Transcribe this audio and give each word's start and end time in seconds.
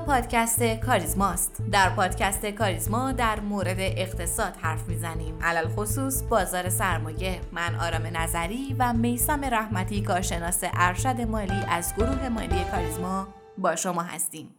پادکست 0.00 0.62
کاریزماست. 0.62 1.62
در 1.72 1.90
پادکست 1.90 2.46
کاریزما 2.46 3.12
در 3.12 3.40
مورد 3.40 3.76
اقتصاد 3.78 4.56
حرف 4.60 4.88
می‌زنیم. 4.88 5.38
علل 5.42 5.68
خصوص 5.68 6.22
بازار 6.22 6.68
سرمایه. 6.68 7.40
من 7.52 7.74
آرام 7.74 8.16
نظری 8.16 8.76
و 8.78 8.92
میسم 8.92 9.44
رحمتی 9.44 10.02
کارشناس 10.02 10.60
ارشد 10.62 11.20
مالی 11.20 11.64
از 11.68 11.94
گروه 11.96 12.28
مالی 12.28 12.64
کاریزما 12.70 13.28
با 13.58 13.76
شما 13.76 14.02
هستیم. 14.02 14.54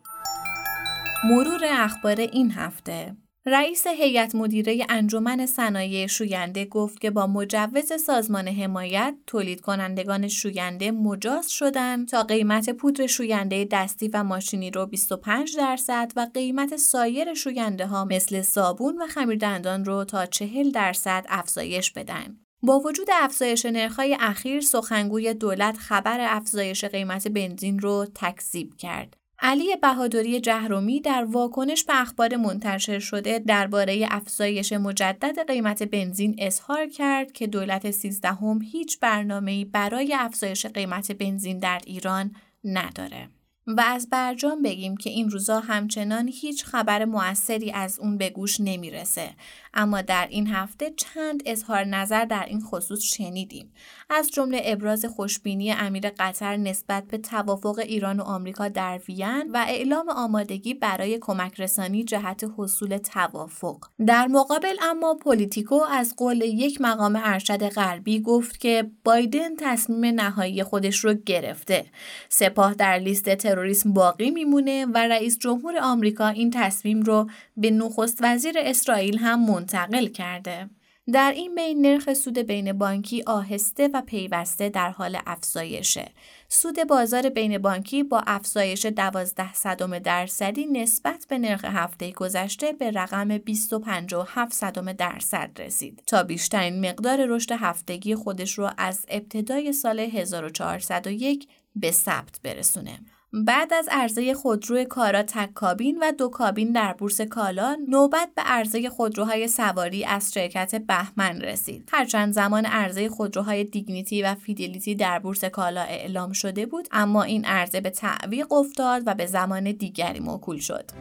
مرور 1.24 1.62
اخبار 1.72 2.16
این 2.16 2.52
هفته 2.52 3.16
رئیس 3.48 3.88
هیئت 3.88 4.36
مدیره 4.36 4.86
انجمن 4.90 5.46
صنایع 5.46 6.08
شوینده 6.08 6.66
گفت 6.66 7.02
که 7.02 7.12
با 7.12 7.28
مجوز 7.28 8.02
سازمان 8.02 8.48
حمایت 8.48 9.16
تولید 9.28 9.62
کنندگان 9.62 10.28
شوینده 10.28 10.92
مجاز 10.92 11.52
شدند 11.52 12.08
تا 12.08 12.24
قیمت 12.24 12.70
پودر 12.70 13.08
شوینده 13.08 13.68
دستی 13.72 14.08
و 14.08 14.24
ماشینی 14.24 14.72
رو 14.72 14.86
25 14.86 15.58
درصد 15.58 16.12
و 16.16 16.28
قیمت 16.34 16.76
سایر 16.76 17.34
شوینده 17.34 17.86
ها 17.86 18.06
مثل 18.06 18.42
صابون 18.42 19.02
و 19.02 19.08
خمیردندان 19.08 19.86
رو 19.86 20.04
تا 20.04 20.26
40 20.26 20.72
درصد 20.72 21.26
افزایش 21.30 21.92
بدن. 21.92 22.38
با 22.64 22.80
وجود 22.80 23.08
افزایش 23.14 23.66
نرخ‌های 23.66 24.18
اخیر 24.20 24.62
سخنگوی 24.62 25.34
دولت 25.34 25.78
خبر 25.78 26.18
افزایش 26.22 26.86
قیمت 26.86 27.28
بنزین 27.28 27.80
رو 27.80 28.08
تکذیب 28.16 28.78
کرد. 28.78 29.18
علی 29.48 29.76
بهادری 29.82 30.40
جهرومی 30.40 31.02
در 31.02 31.24
واکنش 31.24 31.84
به 31.84 32.02
اخبار 32.02 32.36
منتشر 32.36 33.00
شده 33.00 33.40
درباره 33.40 34.08
افزایش 34.12 34.74
مجدد 34.74 35.48
قیمت 35.48 35.84
بنزین 35.84 36.36
اظهار 36.38 36.88
کرد 36.88 37.32
که 37.32 37.48
دولت 37.48 37.92
سیزدهم 37.92 38.62
هیچ 38.62 39.00
برنامه‌ای 39.00 39.66
برای 39.66 40.16
افزایش 40.20 40.66
قیمت 40.66 41.12
بنزین 41.12 41.60
در 41.60 41.82
ایران 41.86 42.36
نداره. 42.64 43.30
و 43.68 43.84
از 43.88 44.10
برجام 44.10 44.62
بگیم 44.62 44.98
که 44.98 45.10
این 45.10 45.30
روزا 45.30 45.60
همچنان 45.60 46.28
هیچ 46.28 46.66
خبر 46.66 47.06
موثری 47.06 47.72
از 47.72 48.00
اون 48.00 48.18
به 48.18 48.30
گوش 48.30 48.60
نمی‌رسه 48.60 49.30
اما 49.76 50.02
در 50.02 50.28
این 50.30 50.48
هفته 50.48 50.94
چند 50.98 51.44
اظهار 51.46 51.84
نظر 51.84 52.26
در 52.26 52.46
این 52.46 52.62
خصوص 52.62 53.04
شنیدیم. 53.04 53.72
از 54.10 54.32
جمله 54.32 54.62
ابراز 54.64 55.06
خوشبینی 55.06 55.72
امیر 55.72 56.10
قطر 56.10 56.58
نسبت 56.58 57.04
به 57.08 57.18
توافق 57.18 57.80
ایران 57.80 58.20
و 58.20 58.24
آمریکا 58.24 58.68
در 58.68 59.00
وین 59.08 59.52
و 59.54 59.66
اعلام 59.68 60.10
آمادگی 60.10 60.74
برای 60.74 61.20
کمک 61.22 61.60
رسانی 61.60 62.04
جهت 62.04 62.46
حصول 62.58 62.98
توافق. 62.98 63.78
در 64.08 64.28
مقابل 64.28 64.76
اما 64.82 65.14
Politico 65.14 65.82
از 65.92 66.16
قول 66.16 66.42
یک 66.42 66.82
مقام 66.82 67.20
ارشد 67.24 67.70
غربی 67.70 68.20
گفت 68.20 68.60
که 68.60 68.92
بایدن 69.04 69.56
تصمیم 69.56 70.06
نهایی 70.06 70.64
خودش 70.64 70.98
رو 70.98 71.14
گرفته. 71.14 71.86
سپاه 72.30 72.74
در 72.74 72.98
لیست 72.98 73.36
تروریسم 73.36 73.94
باقی 73.94 74.32
میمونه 74.32 74.86
و 74.86 74.98
رئیس 74.98 75.38
جمهور 75.40 75.78
آمریکا 75.82 76.28
این 76.28 76.52
تصمیم 76.52 77.02
رو 77.02 77.30
به 77.58 77.72
نخست 77.72 78.20
وزیر 78.22 78.56
اسرائیل 78.58 79.18
هم 79.18 79.40
منتقل 79.66 80.08
کرده. 80.08 80.70
در 81.14 81.32
این 81.36 81.56
بین 81.56 81.86
نرخ 81.86 82.14
سود 82.14 82.38
بین 82.40 82.74
بانکی 82.74 83.24
آهسته 83.28 83.90
و 83.94 84.02
پیوسته 84.02 84.70
در 84.70 84.90
حال 84.90 85.18
افزایشه. 85.26 86.12
سود 86.50 86.88
بازار 86.88 87.30
بین 87.30 87.58
بانکی 87.58 88.04
با 88.04 88.24
افزایش 88.28 88.86
12 88.86 89.54
صدم 89.54 90.00
درصدی 90.00 90.66
نسبت 90.66 91.26
به 91.30 91.38
نرخ 91.38 91.66
هفته 91.66 92.12
گذشته 92.12 92.74
به 92.74 92.92
رقم 92.92 93.38
257 93.38 94.54
صدم 94.54 94.94
درصد 94.94 95.52
رسید 95.58 96.04
تا 96.08 96.24
بیشترین 96.24 96.90
مقدار 96.90 97.26
رشد 97.26 97.52
هفتگی 97.52 98.16
خودش 98.16 98.54
رو 98.58 98.70
از 98.78 99.06
ابتدای 99.10 99.74
سال 99.74 100.00
1401 100.00 101.48
به 101.76 101.92
ثبت 101.92 102.40
برسونه. 102.44 103.00
بعد 103.44 103.74
از 103.74 103.88
عرضه 103.92 104.34
خودرو 104.34 104.84
کارا 104.84 105.24
تک 105.24 105.54
کابین 105.54 105.98
و 106.02 106.12
دو 106.12 106.30
کابین 106.30 106.72
در 106.72 106.94
بورس 106.94 107.22
کالا 107.22 107.78
نوبت 107.90 108.30
به 108.36 108.42
عرضه 108.42 108.90
خودروهای 108.90 109.48
سواری 109.48 110.06
از 110.06 110.34
شرکت 110.34 110.76
بهمن 110.76 111.42
رسید. 111.42 111.90
هرچند 111.94 112.34
زمان 112.34 112.66
عرضه 112.66 113.10
خودروهای 113.10 113.64
دیگنیتی 113.64 114.24
و 114.24 114.36
فیدلیتی 114.36 114.96
در 114.96 115.20
بورس 115.20 115.46
کالا 115.46 115.82
اعلام 115.82 116.32
شده 116.32 116.66
بود 116.66 116.88
اما 116.92 117.24
این 117.24 117.46
عرضه 117.46 117.82
به 117.82 117.90
تعویق 117.90 118.54
افتاد 118.54 119.04
و 119.06 119.14
به 119.14 119.26
زمان 119.26 119.72
دیگری 119.72 120.20
موکول 120.20 120.60
شد. 120.60 120.92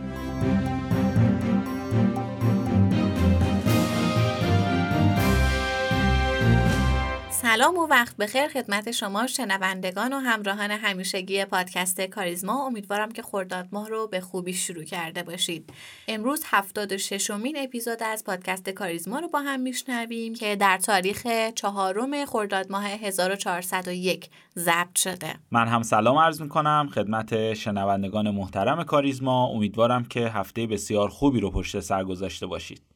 سلام 7.45 7.79
و 7.79 7.87
وقت 7.87 8.17
بخیر 8.17 8.49
خدمت 8.49 8.91
شما 8.91 9.27
شنوندگان 9.27 10.13
و 10.13 10.19
همراهان 10.19 10.71
همیشگی 10.71 11.45
پادکست 11.45 12.01
کاریزما. 12.01 12.67
امیدوارم 12.67 13.13
که 13.13 13.23
خرداد 13.23 13.69
ماه 13.73 13.89
رو 13.89 14.07
به 14.07 14.21
خوبی 14.21 14.53
شروع 14.53 14.85
کرده 14.85 15.23
باشید. 15.23 15.73
امروز 16.09 16.43
76 16.47 17.31
امین 17.31 17.57
اپیزود 17.59 18.03
از 18.03 18.25
پادکست 18.25 18.71
کاریزما 18.71 19.19
رو 19.19 19.29
با 19.29 19.41
هم 19.41 19.61
میشنویم 19.61 20.35
که 20.35 20.57
در 20.57 20.79
تاریخ 20.79 21.27
چهارم 21.55 22.25
خرداد 22.25 22.73
ماه 22.73 22.87
1401 22.87 24.31
ضبط 24.59 24.99
شده. 24.99 25.35
من 25.51 25.69
هم 25.69 25.83
سلام 25.83 26.19
عرض 26.19 26.43
می‌کنم. 26.43 26.89
خدمت 26.95 27.55
شنوندگان 27.55 28.31
محترم 28.31 28.85
کاریزما. 28.85 29.47
امیدوارم 29.47 30.05
که 30.05 30.21
هفته 30.21 30.67
بسیار 30.67 31.09
خوبی 31.09 31.41
رو 31.41 31.51
پشت 31.51 31.81
سر 31.81 32.05
گذاشته 32.05 32.47
باشید. 32.47 32.94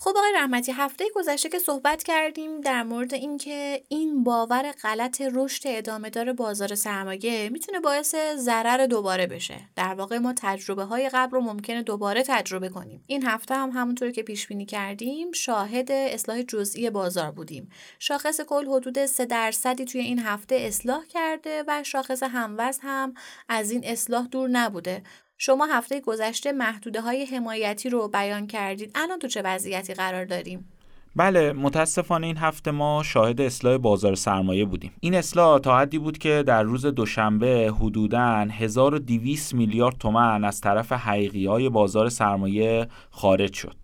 خب 0.00 0.10
آقای 0.16 0.32
رحمتی 0.34 0.72
هفته 0.72 1.04
گذشته 1.14 1.48
که 1.48 1.58
صحبت 1.58 2.02
کردیم 2.02 2.60
در 2.60 2.82
مورد 2.82 3.14
اینکه 3.14 3.84
این 3.88 4.24
باور 4.24 4.72
غلط 4.82 5.20
رشد 5.20 5.62
ادامه 5.66 6.10
دار 6.10 6.32
بازار 6.32 6.74
سرمایه 6.74 7.48
می‌تونه 7.48 7.80
باعث 7.80 8.14
ضرر 8.36 8.86
دوباره 8.86 9.26
بشه. 9.26 9.60
در 9.76 9.94
واقع 9.94 10.18
ما 10.18 10.32
تجربه 10.36 10.84
های 10.84 11.08
قبل 11.08 11.30
رو 11.30 11.40
ممکنه 11.40 11.82
دوباره 11.82 12.22
تجربه 12.22 12.68
کنیم. 12.68 13.04
این 13.06 13.26
هفته 13.26 13.54
هم 13.54 13.70
همونطور 13.70 14.10
که 14.10 14.22
پیش 14.22 14.46
بینی 14.46 14.66
کردیم 14.66 15.32
شاهد 15.32 15.92
اصلاح 15.92 16.42
جزئی 16.42 16.90
بازار 16.90 17.30
بودیم. 17.30 17.70
شاخص 17.98 18.40
کل 18.40 18.66
حدود 18.66 19.06
3 19.06 19.24
درصدی 19.24 19.84
توی 19.84 20.00
این 20.00 20.18
هفته 20.18 20.54
اصلاح 20.54 21.06
کرده 21.06 21.64
و 21.66 21.82
شاخص 21.82 22.22
هموز 22.22 22.78
هم 22.82 23.14
از 23.48 23.70
این 23.70 23.84
اصلاح 23.84 24.26
دور 24.26 24.48
نبوده. 24.48 25.02
شما 25.40 25.66
هفته 25.66 26.00
گذشته 26.00 26.52
محدوده 26.52 27.00
های 27.00 27.24
حمایتی 27.24 27.88
رو 27.88 28.08
بیان 28.08 28.46
کردید. 28.46 28.90
الان 28.94 29.18
تو 29.18 29.28
چه 29.28 29.42
وضعیتی 29.44 29.94
قرار 29.94 30.24
داریم؟ 30.24 30.68
بله 31.16 31.52
متاسفانه 31.52 32.26
این 32.26 32.36
هفته 32.36 32.70
ما 32.70 33.02
شاهد 33.02 33.40
اصلاح 33.40 33.76
بازار 33.76 34.14
سرمایه 34.14 34.64
بودیم. 34.64 34.92
این 35.00 35.14
اصلاح 35.14 35.58
تا 35.58 35.78
حدی 35.78 35.98
بود 35.98 36.18
که 36.18 36.44
در 36.46 36.62
روز 36.62 36.86
دوشنبه 36.86 37.72
حدوداً 37.80 38.46
1200 38.50 39.54
میلیارد 39.54 39.98
تومن 39.98 40.44
از 40.44 40.60
طرف 40.60 40.92
حقیقی 40.92 41.46
های 41.46 41.68
بازار 41.68 42.08
سرمایه 42.08 42.88
خارج 43.10 43.52
شد. 43.52 43.76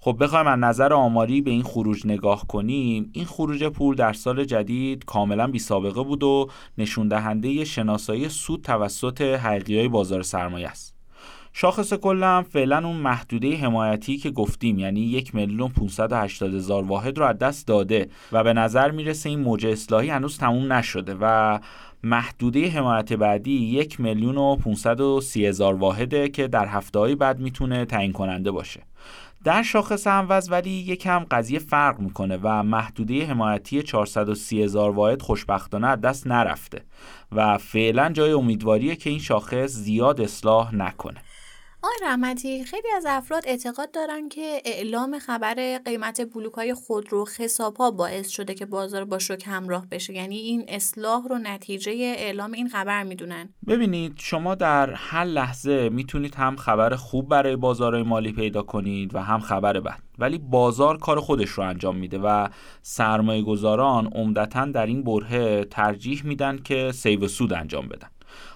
خب 0.00 0.16
بخوایم 0.20 0.46
از 0.46 0.58
نظر 0.58 0.92
آماری 0.92 1.40
به 1.40 1.50
این 1.50 1.62
خروج 1.62 2.06
نگاه 2.06 2.46
کنیم. 2.46 3.10
این 3.12 3.24
خروج 3.24 3.64
پول 3.64 3.96
در 3.96 4.12
سال 4.12 4.44
جدید 4.44 5.04
کاملا 5.04 5.46
بی 5.46 5.58
سابقه 5.58 6.02
بود 6.02 6.22
و 6.22 6.48
نشون 6.78 7.08
دهنده 7.08 7.64
شناسایی 7.64 8.28
سود 8.28 8.62
توسط 8.62 9.20
حقیقی 9.20 9.88
بازار 9.88 10.22
سرمایه 10.22 10.68
است. 10.68 11.01
شاخص 11.52 11.92
کلم 11.92 12.42
فعلا 12.42 12.86
اون 12.86 12.96
محدوده 12.96 13.56
حمایتی 13.56 14.16
که 14.16 14.30
گفتیم 14.30 14.78
یعنی 14.78 15.00
یک 15.00 15.34
میلیون 15.34 15.68
580 15.68 16.54
هزار 16.54 16.84
واحد 16.84 17.18
رو 17.18 17.24
از 17.24 17.38
دست 17.38 17.66
داده 17.66 18.08
و 18.32 18.44
به 18.44 18.52
نظر 18.52 18.90
می‌رسه 18.90 19.28
این 19.28 19.40
موج 19.40 19.66
اصلاحی 19.66 20.10
هنوز 20.10 20.38
تموم 20.38 20.72
نشده 20.72 21.16
و 21.20 21.58
محدوده 22.02 22.68
حمایت 22.68 23.12
بعدی 23.12 23.52
یک 23.52 24.00
میلیون 24.00 24.38
و 24.38 24.56
530 24.56 25.46
هزار 25.46 25.74
واحده 25.74 26.28
که 26.28 26.48
در 26.48 26.66
هفته 26.66 27.14
بعد 27.14 27.40
می‌تونه 27.40 27.84
تعیین 27.84 28.12
کننده 28.12 28.50
باشه. 28.50 28.80
در 29.44 29.62
شاخص 29.62 30.06
هموز 30.06 30.50
ولی 30.50 30.70
یکم 30.70 31.26
قضیه 31.30 31.58
فرق 31.58 32.00
می‌کنه 32.00 32.38
و 32.42 32.62
محدوده 32.62 33.26
حمایتی 33.26 33.82
430 33.82 34.62
هزار 34.62 34.90
واحد 34.90 35.22
خوشبختانه 35.22 35.86
از 35.86 36.00
دست 36.00 36.26
نرفته 36.26 36.84
و 37.32 37.58
فعلا 37.58 38.10
جای 38.12 38.32
امیدواریه 38.32 38.96
که 38.96 39.10
این 39.10 39.18
شاخص 39.18 39.70
زیاد 39.70 40.20
اصلاح 40.20 40.74
نکنه. 40.74 41.20
آقای 41.84 41.96
رحمتی 42.02 42.64
خیلی 42.64 42.88
از 42.96 43.06
افراد 43.08 43.42
اعتقاد 43.46 43.90
دارن 43.90 44.28
که 44.28 44.62
اعلام 44.64 45.18
خبر 45.18 45.78
قیمت 45.84 46.32
بلوک 46.34 46.52
های 46.52 46.74
خودرو 46.74 47.24
خساب 47.24 47.76
ها 47.76 47.90
باعث 47.90 48.28
شده 48.28 48.54
که 48.54 48.66
بازار 48.66 49.04
با 49.04 49.18
شوک 49.18 49.44
همراه 49.46 49.86
بشه. 49.90 50.14
یعنی 50.14 50.36
این 50.36 50.64
اصلاح 50.68 51.28
رو 51.28 51.38
نتیجه 51.38 51.92
اعلام 51.92 52.52
این 52.52 52.68
خبر 52.68 53.02
می‌دونن. 53.02 53.48
ببینید 53.68 54.14
شما 54.16 54.54
در 54.54 54.90
هر 54.94 55.24
لحظه 55.24 55.88
می‌تونید 55.88 56.34
هم 56.34 56.56
خبر 56.56 56.96
خوب 56.96 57.28
برای 57.28 57.56
بازارهای 57.56 58.02
مالی 58.02 58.32
پیدا 58.32 58.62
کنید 58.62 59.14
و 59.14 59.18
هم 59.18 59.40
خبر 59.40 59.80
بد. 59.80 59.98
ولی 60.18 60.38
بازار 60.38 60.98
کار 60.98 61.20
خودش 61.20 61.48
رو 61.48 61.64
انجام 61.64 61.96
میده 61.96 62.18
و 62.18 62.48
سرمایه 62.82 63.42
گذاران 63.42 64.06
عمدتا 64.06 64.64
در 64.64 64.86
این 64.86 65.02
برهه 65.02 65.64
ترجیح 65.64 66.22
میدن 66.24 66.58
که 66.58 66.92
سیو 66.94 67.28
سود 67.28 67.52
انجام 67.52 67.88
بدن. 67.88 68.08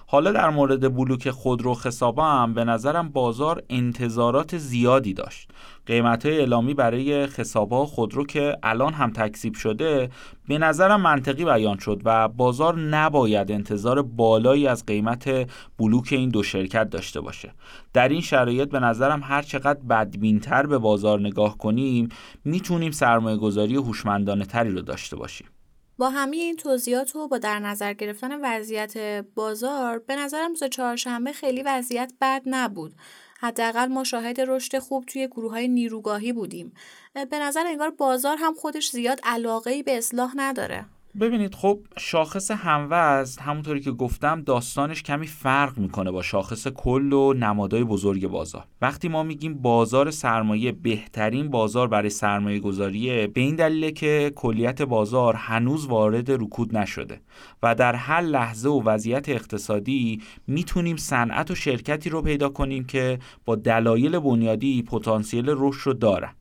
حالا 0.09 0.31
در 0.31 0.49
مورد 0.49 0.95
بلوک 0.95 1.29
خودرو 1.29 1.73
خسابا 1.73 2.25
هم 2.31 2.53
به 2.53 2.63
نظرم 2.63 3.09
بازار 3.09 3.63
انتظارات 3.69 4.57
زیادی 4.57 5.13
داشت. 5.13 5.49
قیمت 5.85 6.25
اعلامی 6.25 6.73
برای 6.73 7.27
خسابا 7.27 7.85
خودرو 7.85 8.25
که 8.25 8.57
الان 8.63 8.93
هم 8.93 9.11
تکسیب 9.11 9.53
شده 9.53 10.09
به 10.47 10.57
نظرم 10.57 11.01
منطقی 11.01 11.45
بیان 11.45 11.77
شد 11.77 12.01
و 12.05 12.27
بازار 12.27 12.79
نباید 12.79 13.51
انتظار 13.51 14.01
بالایی 14.01 14.67
از 14.67 14.85
قیمت 14.85 15.49
بلوک 15.77 16.07
این 16.11 16.29
دو 16.29 16.43
شرکت 16.43 16.89
داشته 16.89 17.21
باشه. 17.21 17.53
در 17.93 18.09
این 18.09 18.21
شرایط 18.21 18.69
به 18.69 18.79
نظرم 18.79 19.21
هر 19.23 19.41
چقدر 19.41 19.79
بدبینتر 19.79 20.65
به 20.65 20.77
بازار 20.77 21.19
نگاه 21.19 21.57
کنیم 21.57 22.09
می‌تونیم 22.45 22.91
سرمایه 22.91 23.37
گذاری 23.37 23.75
هوشمندانه 23.75 24.45
تری 24.45 24.69
رو 24.69 24.81
داشته 24.81 25.15
باشیم. 25.15 25.47
با 25.97 26.09
همه 26.09 26.37
این 26.37 26.55
توضیحات 26.55 27.15
و 27.15 27.27
با 27.27 27.37
در 27.37 27.59
نظر 27.59 27.93
گرفتن 27.93 28.39
وضعیت 28.41 28.97
بازار 29.35 29.99
به 29.99 30.15
نظرم 30.15 30.49
روز 30.49 30.63
چهارشنبه 30.63 31.31
خیلی 31.31 31.63
وضعیت 31.63 32.13
بد 32.21 32.41
نبود. 32.45 32.95
حداقل 33.39 33.85
ما 33.85 34.03
شاهد 34.03 34.41
رشد 34.41 34.79
خوب 34.79 35.05
توی 35.05 35.27
گروه 35.27 35.51
های 35.51 35.67
نیروگاهی 35.67 36.33
بودیم. 36.33 36.73
به 37.13 37.39
نظر 37.39 37.67
انگار 37.67 37.89
بازار 37.89 38.37
هم 38.39 38.53
خودش 38.53 38.89
زیاد 38.89 39.19
علاقه 39.23 39.83
به 39.83 39.97
اصلاح 39.97 40.33
نداره. 40.35 40.85
ببینید 41.19 41.55
خب 41.55 41.79
شاخص 41.97 42.51
هموزن 42.51 43.41
همونطوری 43.41 43.79
که 43.79 43.91
گفتم 43.91 44.41
داستانش 44.41 45.03
کمی 45.03 45.27
فرق 45.27 45.77
می‌کنه 45.77 46.11
با 46.11 46.21
شاخص 46.21 46.67
کل 46.67 47.13
و 47.13 47.33
نمادهای 47.33 47.83
بزرگ 47.83 48.27
بازار. 48.27 48.65
وقتی 48.81 49.07
ما 49.07 49.23
میگیم 49.23 49.53
بازار 49.53 50.11
سرمایه 50.11 50.71
بهترین 50.71 51.49
بازار 51.49 51.87
برای 51.87 52.09
سرمایه 52.09 52.59
گذاریه 52.59 53.27
به 53.27 53.41
این 53.41 53.55
دلیله 53.55 53.91
که 53.91 54.31
کلیت 54.35 54.81
بازار 54.81 55.35
هنوز 55.35 55.85
وارد 55.85 56.31
رکود 56.31 56.77
نشده 56.77 57.21
و 57.63 57.75
در 57.75 57.95
هر 57.95 58.21
لحظه 58.21 58.69
و 58.69 58.81
وضعیت 58.83 59.29
اقتصادی 59.29 60.21
می‌تونیم 60.47 60.97
صنعت 60.97 61.51
و 61.51 61.55
شرکتی 61.55 62.09
رو 62.09 62.21
پیدا 62.21 62.49
کنیم 62.49 62.83
که 62.83 63.19
با 63.45 63.55
دلایل 63.55 64.19
بنیادی 64.19 64.83
پتانسیل 64.83 65.45
رشد 65.57 65.87
رو 65.87 65.93
دارن. 65.93 66.33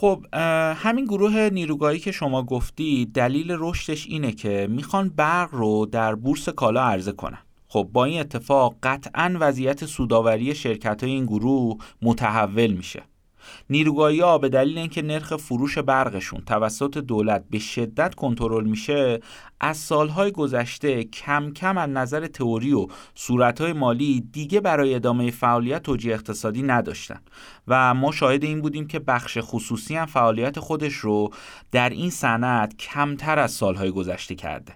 خب 0.00 0.26
همین 0.76 1.04
گروه 1.04 1.50
نیروگاهی 1.52 1.98
که 1.98 2.12
شما 2.12 2.42
گفتی 2.42 3.06
دلیل 3.06 3.56
رشدش 3.58 4.06
اینه 4.06 4.32
که 4.32 4.66
می‌خوان 4.70 5.08
برق 5.08 5.48
رو 5.52 5.86
در 5.86 6.14
بورس 6.14 6.48
کالا 6.48 6.82
عرضه 6.82 7.12
کنن. 7.12 7.38
خب 7.68 7.88
با 7.92 8.04
این 8.04 8.20
اتفاق 8.20 8.76
قطعا 8.82 9.36
وضعیت 9.40 9.84
سوداوری 9.84 10.54
شرکت 10.54 11.02
های 11.02 11.12
این 11.12 11.26
گروه 11.26 11.76
متحول 12.02 12.70
میشه. 12.70 13.02
نیروگاهی 13.70 14.20
ها 14.20 14.38
به 14.38 14.48
دلیل 14.48 14.78
اینکه 14.78 15.02
نرخ 15.02 15.36
فروش 15.36 15.78
برقشون 15.78 16.40
توسط 16.46 16.98
دولت 16.98 17.44
به 17.50 17.58
شدت 17.58 18.14
کنترل 18.14 18.64
میشه 18.64 19.20
از 19.60 19.76
سالهای 19.76 20.32
گذشته 20.32 21.04
کم 21.04 21.52
کم 21.52 21.78
از 21.78 21.90
نظر 21.90 22.26
تئوری 22.26 22.72
و 22.72 22.86
صورتهای 23.14 23.72
مالی 23.72 24.20
دیگه 24.32 24.60
برای 24.60 24.94
ادامه 24.94 25.30
فعالیت 25.30 25.82
توجیه 25.82 26.14
اقتصادی 26.14 26.62
نداشتن 26.62 27.20
و 27.68 27.94
ما 27.94 28.12
شاهد 28.12 28.44
این 28.44 28.60
بودیم 28.60 28.86
که 28.86 28.98
بخش 28.98 29.38
خصوصی 29.40 29.96
هم 29.96 30.06
فعالیت 30.06 30.58
خودش 30.58 30.94
رو 30.94 31.30
در 31.72 31.90
این 31.90 32.10
صنعت 32.10 32.76
کمتر 32.76 33.38
از 33.38 33.52
سالهای 33.52 33.90
گذشته 33.90 34.34
کرده. 34.34 34.72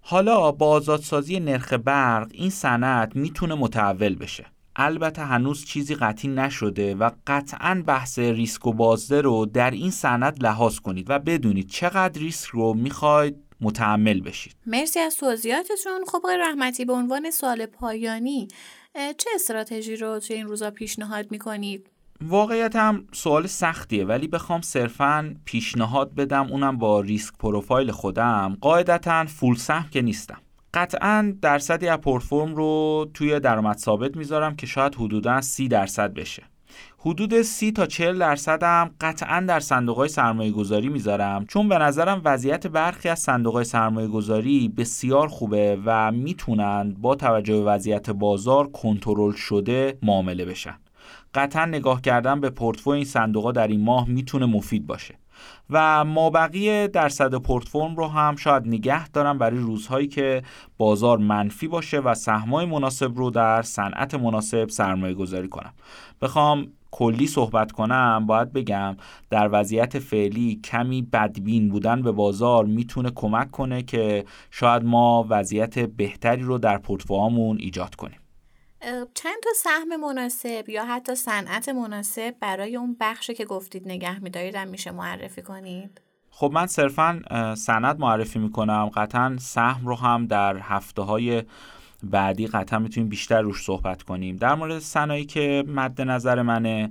حالا 0.00 0.52
با 0.52 0.70
آزادسازی 0.70 1.40
نرخ 1.40 1.72
برق 1.72 2.28
این 2.32 2.50
صنعت 2.50 3.16
می‌تونه 3.16 3.54
متحول 3.54 4.14
بشه. 4.14 4.46
البته 4.82 5.22
هنوز 5.22 5.64
چیزی 5.64 5.94
قطعی 5.94 6.30
نشده 6.30 6.94
و 6.94 7.10
قطعا 7.26 7.82
بحث 7.86 8.18
ریسک 8.18 8.66
و 8.66 8.72
بازده 8.72 9.20
رو 9.20 9.46
در 9.46 9.70
این 9.70 9.90
سند 9.90 10.42
لحاظ 10.42 10.78
کنید 10.78 11.06
و 11.10 11.18
بدونید 11.18 11.68
چقدر 11.68 12.20
ریسک 12.20 12.48
رو 12.48 12.74
می‌خواید 12.74 13.36
متحمل 13.60 14.20
بشید. 14.20 14.56
مرسی 14.66 15.00
از 15.00 15.16
توضیحاتتون. 15.16 16.04
خب 16.08 16.22
رحمتی 16.40 16.84
به 16.84 16.92
عنوان 16.92 17.30
سال 17.30 17.66
پایانی 17.66 18.48
چه 18.94 19.30
استراتژی 19.34 19.96
رو 19.96 20.18
توی 20.18 20.36
این 20.36 20.46
روزا 20.46 20.70
پیشنهاد 20.70 21.30
می‌کنید؟ 21.30 21.90
واقعیت 22.22 22.76
هم 22.76 23.06
سوال 23.12 23.46
سختیه 23.46 24.04
ولی 24.04 24.28
بخوام 24.28 24.60
صرفا 24.60 25.34
پیشنهاد 25.44 26.14
بدم 26.14 26.46
اونم 26.46 26.78
با 26.78 27.00
ریسک 27.00 27.34
پروفایل 27.38 27.90
خودم. 27.90 28.56
قاعدتا 28.60 29.24
فول 29.24 29.56
سهم 29.56 29.88
که 29.90 30.02
نیستم. 30.02 30.38
قطعا 30.74 31.34
درصدی 31.42 31.88
از 31.88 31.98
پورتفرم 31.98 32.54
رو 32.54 33.06
توی 33.14 33.40
درآمد 33.40 33.78
ثابت 33.78 34.16
می‌ذارم 34.16 34.56
که 34.56 34.66
شاید 34.66 34.94
حدودا 34.94 35.40
30 35.40 35.68
درصد 35.68 36.14
بشه. 36.14 36.42
حدود 36.98 37.42
30 37.42 37.72
تا 37.72 37.86
40 37.86 38.18
درصد 38.18 38.62
هم 38.62 38.90
قطعا 39.00 39.40
در 39.48 39.60
صندوق 39.60 39.96
های 39.96 40.08
سرمایه 40.08 40.52
گذاری 40.52 40.88
می‌ذارم 40.88 41.46
چون 41.46 41.68
به 41.68 41.78
نظرم 41.78 42.22
وضعیت 42.24 42.66
برخی 42.66 43.08
از 43.08 43.18
صندوق 43.18 43.54
های 43.54 43.64
سرمایه 43.64 44.08
گذاری 44.08 44.68
بسیار 44.68 45.28
خوبه 45.28 45.78
و 45.84 46.12
می‌تونن 46.12 46.96
با 46.98 47.14
توجه 47.14 47.54
به 47.54 47.62
وضعیت 47.62 48.10
بازار 48.10 48.70
کنترل 48.70 49.32
شده 49.32 49.98
معامله 50.02 50.44
بشن. 50.44 50.76
قطعا 51.34 51.64
نگاه 51.64 52.00
کردن 52.00 52.40
به 52.40 52.50
پورتفوی 52.50 52.96
این 52.96 53.04
صندوق 53.04 53.52
در 53.52 53.66
این 53.66 53.84
ماه 53.84 54.08
می‌تونه 54.08 54.46
مفید 54.46 54.86
باشه. 54.86 55.14
و 55.70 56.04
مابقی 56.04 56.88
درصد 56.88 57.34
پورتفرم 57.34 57.96
رو 57.96 58.06
هم 58.06 58.36
شاید 58.36 58.66
نگه 58.66 59.08
دارم 59.08 59.38
برای 59.38 59.58
روزهایی 59.58 60.06
که 60.06 60.42
بازار 60.78 61.18
منفی 61.18 61.68
باشه 61.68 61.98
و 61.98 62.14
سهمای 62.14 62.66
مناسب 62.66 63.16
رو 63.16 63.30
در 63.30 63.62
صنعت 63.62 64.14
مناسب 64.14 64.68
سرمایه 64.68 65.14
گذاری 65.14 65.48
کنم. 65.48 65.72
بخوام 66.20 66.66
کلی 66.90 67.26
صحبت 67.26 67.72
کنم 67.72 68.24
باید 68.26 68.52
بگم 68.52 68.96
در 69.30 69.48
وضعیت 69.52 69.98
فعلی 69.98 70.60
کمی 70.64 71.02
بدبین 71.02 71.68
بودن 71.68 72.02
به 72.02 72.12
بازار 72.12 72.64
می‌تونه 72.64 73.10
کمک 73.14 73.50
کنه 73.50 73.82
که 73.82 74.24
شاید 74.50 74.84
ما 74.84 75.26
وضعیت 75.28 75.78
بهتری 75.78 76.42
رو 76.42 76.58
در 76.58 76.78
پورتفولیومون 76.78 77.56
ایجاد 77.60 77.94
کنیم. 77.94 78.19
چند 79.14 79.36
تا 79.42 79.50
سهم 79.56 79.96
مناسب 80.00 80.68
یا 80.68 80.84
حتی 80.84 81.14
صنعت 81.14 81.68
مناسب 81.68 82.34
برای 82.40 82.76
اون 82.76 82.96
بخشی 83.00 83.34
که 83.34 83.44
گفتید 83.44 83.88
نگه 83.88 84.18
میدارید 84.22 84.54
هم 84.54 84.68
میشه 84.68 84.90
معرفی 84.90 85.42
کنید؟ 85.42 86.00
خب 86.30 86.50
من 86.54 86.66
صرفا 86.66 87.22
سند 87.54 88.00
معرفی 88.00 88.38
می‌کنم. 88.38 88.90
قطعا 88.94 89.36
سهم 89.40 89.86
رو 89.86 89.94
هم 89.94 90.26
در 90.26 90.56
هفته 90.56 91.02
های 91.02 91.42
بعدی 92.02 92.46
قطعا 92.46 92.78
می‌تونیم 92.78 93.08
بیشتر 93.08 93.40
روش 93.42 93.62
صحبت 93.62 94.02
کنیم. 94.02 94.36
در 94.36 94.54
مورد 94.54 94.78
صنایعی 94.78 95.26
که 95.26 95.64
مد 95.66 96.02
نظر 96.02 96.42
منه 96.42 96.90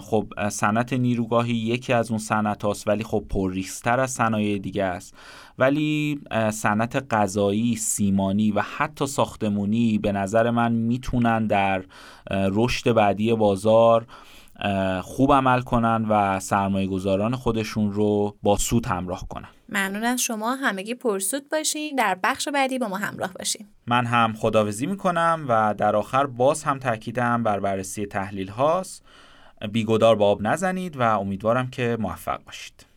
خب 0.00 0.32
صنعت 0.48 0.92
نیروگاهی 0.92 1.54
یکی 1.54 1.92
از 1.92 2.10
اون 2.10 2.18
صنعت 2.18 2.64
هاست 2.64 2.88
ولی 2.88 3.04
خب 3.04 3.24
پرریستر 3.30 4.00
از 4.00 4.10
صنایع 4.10 4.58
دیگه 4.58 4.84
است. 4.84 5.14
ولی 5.58 6.20
صنعت 6.50 7.14
غذایی 7.14 7.76
سیمانی 7.76 8.52
و 8.52 8.60
حتی 8.60 9.06
ساختمونی 9.06 9.98
به 9.98 10.12
نظر 10.12 10.50
من 10.50 10.72
می‌تونن 10.72 11.46
در 11.46 11.84
رشد 12.30 12.92
بعدی 12.92 13.34
بازار 13.34 14.06
خوب 15.02 15.32
عمل 15.32 15.60
کنن 15.60 16.06
و 16.08 16.40
سرمایه 16.40 16.86
گذاران 16.86 17.36
خودشون 17.36 17.92
رو 17.92 18.36
با 18.42 18.56
سود 18.56 18.86
همراه 18.86 19.28
کنن. 19.28 19.48
ممنون 19.68 20.04
از 20.04 20.20
شما. 20.20 20.54
همگی 20.54 20.94
پرسود 20.94 21.48
باشین. 21.48 21.96
در 21.96 22.18
بخش 22.22 22.48
بعدی 22.48 22.78
با 22.78 22.88
ما 22.88 22.96
همراه 22.96 23.32
باشین. 23.38 23.66
من 23.86 24.06
هم 24.06 24.32
خداوزی 24.32 24.86
می‌کنم 24.86 25.44
و 25.48 25.74
در 25.78 25.96
آخر 25.96 26.26
باز 26.26 26.64
هم 26.64 26.78
تاکیدم 26.78 27.42
بر 27.42 27.60
بررسی 27.60 28.06
تحلیل 28.06 28.48
هاست. 28.48 29.04
بیگدار 29.72 30.16
با 30.16 30.30
آب 30.30 30.42
نزنید 30.42 30.96
و 30.96 31.02
امیدوارم 31.20 31.70
که 31.70 31.96
موفق 32.00 32.44
باشید. 32.44 32.91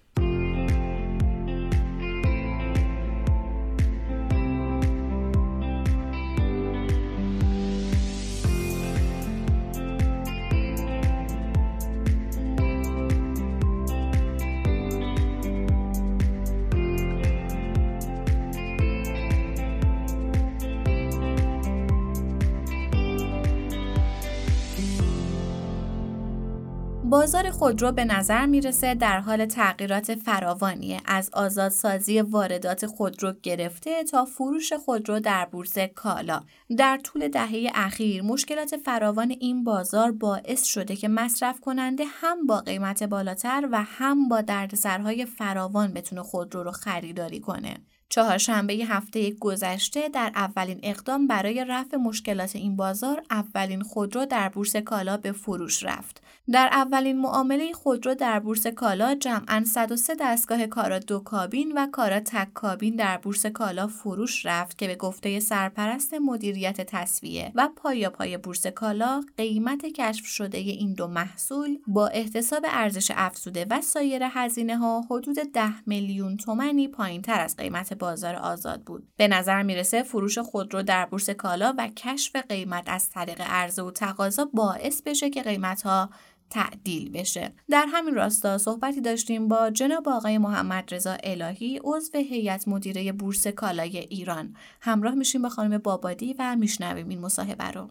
خودرو 27.65 27.91
به 27.91 28.05
نظر 28.05 28.45
می‌رسه 28.45 28.95
در 28.95 29.19
حال 29.19 29.45
تغییرات 29.45 30.15
فراوانیه. 30.15 31.01
از 31.05 31.29
آزادسازی 31.33 32.21
واردات 32.21 32.85
خودرو 32.85 33.33
گرفته 33.43 34.03
تا 34.03 34.25
فروش 34.25 34.73
خودرو 34.73 35.19
در 35.19 35.45
بورس 35.45 35.77
کالا. 35.79 36.41
در 36.77 36.99
طول 37.03 37.27
دهه 37.27 37.71
اخیر 37.75 38.21
مشکلات 38.21 38.77
فراوان 38.77 39.31
این 39.31 39.63
بازار 39.63 40.11
باعث 40.11 40.63
شده 40.63 40.95
که 40.95 41.07
مصرف 41.07 41.59
کننده 41.59 42.03
هم 42.07 42.47
با 42.47 42.59
قیمت 42.59 43.03
بالاتر 43.03 43.67
و 43.71 43.83
هم 43.83 44.29
با 44.29 44.41
دردسرهای 44.41 45.25
فراوان 45.25 45.93
بتونه 45.93 46.21
خودرو 46.21 46.63
رو 46.63 46.71
خریداری 46.71 47.39
کنه. 47.39 47.77
چهارشنبه 48.09 48.73
هفته 48.73 49.31
گذشته 49.31 50.09
در 50.09 50.31
اولین 50.35 50.79
اقدام 50.83 51.27
برای 51.27 51.65
رفع 51.69 51.97
مشکلات 51.97 52.55
این 52.55 52.75
بازار 52.75 53.23
اولین 53.31 53.81
خودرو 53.81 54.25
در 54.25 54.49
بورس 54.49 54.75
کالا 54.75 55.17
به 55.17 55.31
فروش 55.31 55.83
رفت. 55.83 56.24
در 56.51 56.69
اولین 56.71 57.21
معامله 57.21 57.73
خودرو 57.73 58.15
در 58.15 58.39
بورس 58.39 58.67
کالا 58.67 59.15
جمعا 59.15 59.63
103 59.65 60.15
دستگاه 60.19 60.67
کارا 60.67 60.99
دو 60.99 61.19
کابین 61.19 61.73
و 61.75 61.87
کارا 61.91 62.19
تک 62.19 62.53
کابین 62.53 62.95
در 62.95 63.17
بورس 63.17 63.45
کالا 63.45 63.87
فروش 63.87 64.45
رفت 64.45 64.77
که 64.77 64.87
به 64.87 64.95
گفته 64.95 65.39
سرپرست 65.39 66.13
مدیریت 66.13 66.81
تصویه 66.81 67.51
و 67.55 67.69
پایا 67.75 68.09
پای 68.09 68.37
بورس 68.37 68.67
کالا 68.67 69.23
قیمت 69.37 69.85
کشف 69.85 70.25
شده 70.25 70.57
این 70.57 70.93
دو 70.93 71.07
محصول 71.07 71.77
با 71.87 72.07
احتساب 72.07 72.65
ارزش 72.69 73.11
افزوده 73.15 73.65
و 73.69 73.81
سایر 73.81 74.23
هزینه 74.23 74.77
ها 74.77 75.01
حدود 75.09 75.37
10 75.53 75.87
میلیون 75.87 76.37
تومانی 76.37 76.87
پایین 76.87 77.21
تر 77.21 77.41
از 77.41 77.55
قیمت 77.55 77.93
بازار 77.93 78.35
آزاد 78.35 78.81
بود. 78.83 79.07
به 79.17 79.27
نظر 79.27 79.63
می‌رسه 79.63 80.03
فروش 80.03 80.37
خودرو 80.37 80.83
در 80.83 81.05
بورس 81.05 81.29
کالا 81.29 81.73
و 81.77 81.87
کشف 81.87 82.35
قیمت 82.35 82.83
از 82.87 83.09
طریق 83.09 83.41
عرضه 83.41 83.81
و 83.81 83.91
تقاضا 83.91 84.49
باعث 84.53 85.01
بشه 85.01 85.29
که 85.29 85.43
قیمت 85.43 85.81
ها 85.81 86.09
تعدیل 86.49 87.11
بشه. 87.19 87.51
در 87.69 87.85
همین 87.93 88.15
راستا 88.15 88.57
صحبتی 88.57 89.01
داشتیم 89.01 89.47
با 89.47 89.69
جناب 89.69 90.09
آقای 90.09 90.37
محمد 90.37 90.93
رضا 90.93 91.15
الهی 91.23 91.79
عضو 91.83 92.17
هیئت 92.17 92.67
مدیره 92.67 93.11
بورس 93.11 93.47
کالای 93.47 93.97
ایران. 93.97 94.45
همراه 94.81 95.15
میشیم 95.15 95.41
با 95.41 95.49
خانم 95.49 95.77
بابادی 95.77 96.35
و 96.39 96.55
میشنویم 96.59 97.09
این 97.09 97.21
مصاحبه 97.21 97.71
رو. 97.75 97.87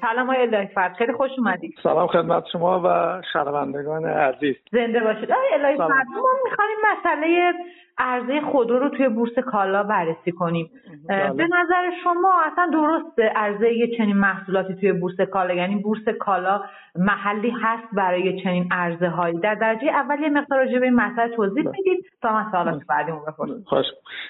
سلام 0.00 0.26
های 0.26 0.40
الهی 0.40 0.66
فرد 0.74 0.94
خیلی 0.96 1.12
خوش 1.12 1.30
اومدید 1.38 1.74
سلام 1.82 2.06
خدمت 2.06 2.44
شما 2.52 2.82
و 2.84 3.22
شنوندگان 3.32 4.04
عزیز. 4.04 4.56
زنده 4.72 5.00
باشید. 5.00 5.32
آقای 5.32 5.48
الهی 5.54 5.76
فرد 5.76 6.06
ما 6.06 6.30
می‌خوایم 6.44 6.78
مسئله 6.92 7.52
عرضه 7.98 8.40
خودرو 8.40 8.78
رو 8.78 8.88
توی 8.88 9.08
بورس 9.08 9.38
کالا 9.38 9.82
بررسی 9.82 10.32
کنیم. 10.32 10.70
به 11.08 11.48
نظر 11.52 11.90
شما 12.04 12.42
اصلا 12.52 12.70
درست 12.72 13.18
عرضه 13.36 13.72
یه 13.72 13.96
چنین 13.96 14.16
محصولاتی 14.16 14.74
توی 14.74 14.92
بورس 14.92 15.20
کالا 15.20 15.54
یعنی 15.54 15.76
بورس 15.76 16.08
کالا 16.20 16.62
محلی 16.94 17.50
هست 17.62 17.94
برای 17.96 18.42
چنین 18.42 18.68
عرضه 18.70 19.08
هایی 19.08 19.38
در 19.38 19.54
درجه 19.54 19.88
اول 19.88 20.20
یه 20.20 20.28
مقدار 20.28 20.58
راجع 20.58 20.78
به 20.78 20.84
این 20.84 20.94
مسئله 20.94 21.36
توضیح 21.36 21.68
بدید 21.68 21.84
بله. 21.84 22.10
تا 22.22 22.32
من 22.32 22.50
سوالات 22.50 22.82
بله. 22.88 23.12
بپرسیم 23.12 23.64
خوش 23.66 23.86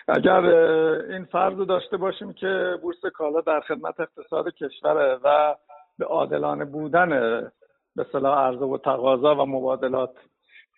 اگر 0.08 0.40
این 1.10 1.24
فرض 1.24 1.58
رو 1.58 1.64
داشته 1.64 1.96
باشیم 1.96 2.32
که 2.32 2.74
بورس 2.82 3.06
کالا 3.14 3.40
در 3.40 3.60
خدمت 3.60 4.00
اقتصاد 4.00 4.54
کشوره 4.54 5.18
و 5.24 5.54
به 5.98 6.04
عادلانه 6.04 6.64
بودن 6.64 7.08
به 7.96 8.06
صلاح 8.12 8.38
عرضه 8.38 8.64
و 8.64 8.78
تقاضا 8.78 9.34
و 9.34 9.46
مبادلات 9.46 10.10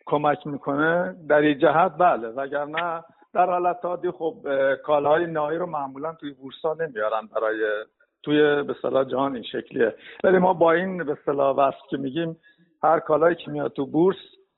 کمک 0.06 0.46
می‌کنه 0.46 1.16
در 1.28 1.38
این 1.38 1.58
جهت 1.58 1.92
بله. 1.98 2.28
وگرنه 2.28 3.04
در 3.34 3.46
حالت 3.46 3.84
عادی 3.84 4.10
خب 4.10 4.36
کالاهای 4.84 5.26
نهایی 5.26 5.58
رو 5.58 5.66
معمولا 5.66 6.14
توی 6.14 6.30
بورسا 6.30 6.74
نمیارن 6.74 7.28
برای 7.34 7.84
توی 8.22 8.62
به 8.62 8.74
صلاح 8.82 9.04
جهان 9.04 9.34
این 9.34 9.42
شکلیه. 9.42 9.94
ولی 10.24 10.38
ما 10.38 10.52
با 10.52 10.72
این 10.72 11.04
به 11.04 11.18
صلاح 11.26 11.56
وصف 11.56 11.86
که 11.90 11.96
میگیم 11.96 12.36
هر 12.82 13.00
کالایی 13.00 13.36
که 13.36 13.50
میاد 13.50 13.72
تو 13.72 13.86
بورس 13.86 14.16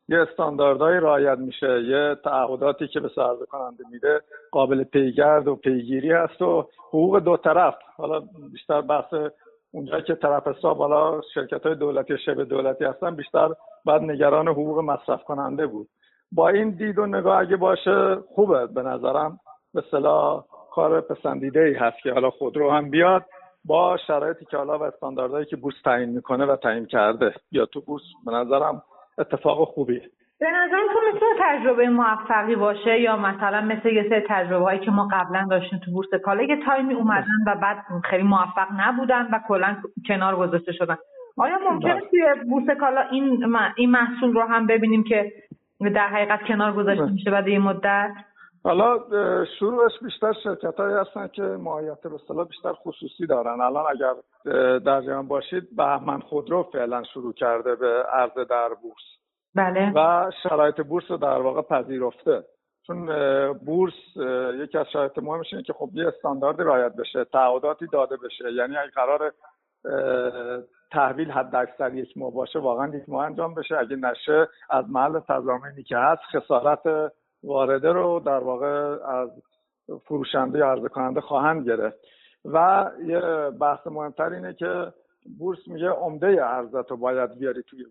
یه 0.08 0.18
استانداردهای 0.18 0.96
رعایت 0.96 1.38
میشه 1.38 1.82
یه 1.82 2.16
تعهداتی 2.24 2.88
که 2.88 3.00
به 3.00 3.08
عرضه 3.16 3.46
کننده 3.46 3.84
میده 3.92 4.20
قابل 4.50 4.84
پیگرد 4.84 5.48
و 5.48 5.56
پیگیری 5.56 6.12
هست 6.12 6.42
و 6.42 6.68
حقوق 6.88 7.18
دو 7.18 7.36
طرف. 7.36 7.74
حالا 7.96 8.22
بیشتر 8.52 8.80
بحث 8.80 9.14
اونجا 9.76 10.00
که 10.00 10.14
طرف 10.14 10.48
حساب 10.48 10.78
حالا 10.78 11.20
شرکت 11.34 11.66
های 11.66 11.74
دولتی 11.74 12.18
شبه 12.18 12.44
دولتی 12.44 12.84
هستن 12.84 13.14
بیشتر 13.14 13.48
بعد 13.84 14.02
نگران 14.02 14.48
حقوق 14.48 14.78
مصرف 14.78 15.24
کننده 15.24 15.66
بود. 15.66 15.88
با 16.32 16.48
این 16.48 16.70
دید 16.70 16.98
و 16.98 17.06
نگاه 17.06 17.38
اگه 17.38 17.56
باشه 17.56 18.16
خوبه 18.34 18.66
به 18.66 18.82
نظرم. 18.82 19.40
به 19.74 19.82
صلاح 19.90 20.44
کار 20.72 21.00
پسندیده 21.00 21.60
ای 21.60 21.74
هست 21.74 21.96
که 22.02 22.12
حالا 22.12 22.30
خودرو 22.30 22.70
هم 22.70 22.90
بیاد 22.90 23.24
با 23.64 23.96
شرایطی 24.06 24.44
که 24.44 24.56
حالا 24.56 24.78
و 24.78 24.82
استانداردهایی 24.82 25.46
که 25.46 25.56
بورس 25.56 25.74
تعیین 25.84 26.08
می‌کنه 26.08 26.46
و 26.46 26.56
تعیین 26.56 26.86
کرده. 26.86 27.34
یا 27.52 27.66
تو 27.66 27.80
بورس 27.80 28.02
به 28.26 28.32
نظرم 28.32 28.82
اتفاق 29.18 29.68
خوبیه. 29.68 30.10
به 30.40 30.46
تو 30.70 31.00
می‌تونه 31.12 31.32
تجربه 31.40 31.88
موفقی 31.88 32.56
باشه 32.56 33.00
یا 33.00 33.16
مثلا 33.16 33.60
مثل 33.60 33.88
یه 33.88 34.08
سری 34.08 34.24
تجربه 34.28 34.64
هایی 34.64 34.80
که 34.80 34.90
ما 34.90 35.08
قبلا 35.12 35.46
داشتیم 35.50 35.80
تو 35.84 35.90
بورس 35.90 36.08
کالا 36.24 36.42
یه 36.42 36.64
تایمی 36.64 36.94
اومدن 36.94 37.26
و 37.46 37.56
بعد 37.62 37.84
خیلی 38.04 38.22
موفق 38.22 38.68
نبودن 38.78 39.28
و 39.32 39.40
کلا 39.48 39.76
کنار 40.08 40.36
گذاشته 40.36 40.72
شدن 40.72 40.96
آیا 41.36 41.58
ممکنه. 41.70 42.00
توی 42.00 42.24
بورس 42.48 42.78
کالا 42.80 43.00
این 43.00 43.56
این 43.76 43.90
محصول 43.90 44.34
رو 44.34 44.42
هم 44.42 44.66
ببینیم 44.66 45.04
که 45.04 45.32
در 45.94 46.08
حقیقت 46.08 46.42
کنار 46.42 46.72
گذاشته. 46.72 47.04
میشه 47.04 47.30
بعد 47.30 47.48
یه 47.48 47.58
مدت 47.58 48.10
حالا 48.64 48.98
شروعش 49.58 49.92
بیشتر 50.02 50.32
شرکت 50.32 50.80
هایی 50.80 50.94
هستن 50.94 51.28
که 51.28 51.42
ماهیت 51.42 52.02
به 52.02 52.44
بیشتر 52.44 52.72
خصوصی 52.72 53.26
دارن 53.26 53.60
الان 53.60 53.84
اگر 53.90 54.12
در 54.78 55.00
جریان 55.00 55.28
باشید 55.28 55.76
بهمن 55.76 56.20
خودرو 56.20 56.62
فعلا 56.62 57.02
شروع 57.02 57.32
کرده 57.32 57.74
به 57.74 58.02
عرضه 58.12 58.44
در 58.44 58.68
بورس 58.82 59.16
بله. 59.56 59.92
و 59.94 60.30
شرایط 60.42 60.80
بورس 60.80 61.04
رو 61.10 61.16
در 61.16 61.40
واقع 61.40 61.62
پذیرفته. 61.62 62.44
چون 62.86 63.06
بورس 63.52 64.16
یکی 64.54 64.78
از 64.78 64.86
شرایط 64.92 65.18
مهمش 65.18 65.46
اینه 65.52 65.64
که 65.64 65.72
خب 65.72 65.90
یه 65.92 66.08
استاندارد 66.08 66.60
رعایت 66.60 66.92
بشه 66.96 67.24
تعهداتی 67.24 67.86
داده 67.86 68.16
بشه. 68.16 68.52
یعنی 68.52 68.76
اگه 68.76 68.90
قرار 68.90 69.32
تحویل 70.92 71.30
حد 71.30 71.54
اکثر 71.56 71.94
یک 71.94 72.18
ماه 72.18 72.32
باشه 72.32 72.58
واقعا 72.58 72.96
یک 72.96 73.08
ماه 73.08 73.24
انجام 73.24 73.54
بشه. 73.54 73.78
اگه 73.78 73.96
نشه 73.96 74.48
از 74.70 74.84
محل 74.88 75.20
تضامینی 75.20 75.82
که 75.82 75.96
هست 75.96 76.22
خسارت 76.22 77.12
وارده 77.44 77.92
رو 77.92 78.20
در 78.20 78.38
واقع 78.38 78.66
از 79.04 79.30
فروشنده 80.04 80.58
یا 80.58 80.70
عرضه 80.70 80.88
کننده 80.88 81.20
خواهند 81.20 81.66
گرفت. 81.66 81.98
و 82.44 82.86
یه 83.06 83.20
بحث 83.60 83.86
مهمتر 83.86 84.32
اینه 84.32 84.54
که 84.54 84.92
بورس 85.38 85.58
میگه 85.66 85.88
عمده 85.88 86.44
ارزت 86.44 86.90
رو 86.90 86.96
باید 86.96 87.38
بیاری 87.38 87.62
توی 87.62 87.84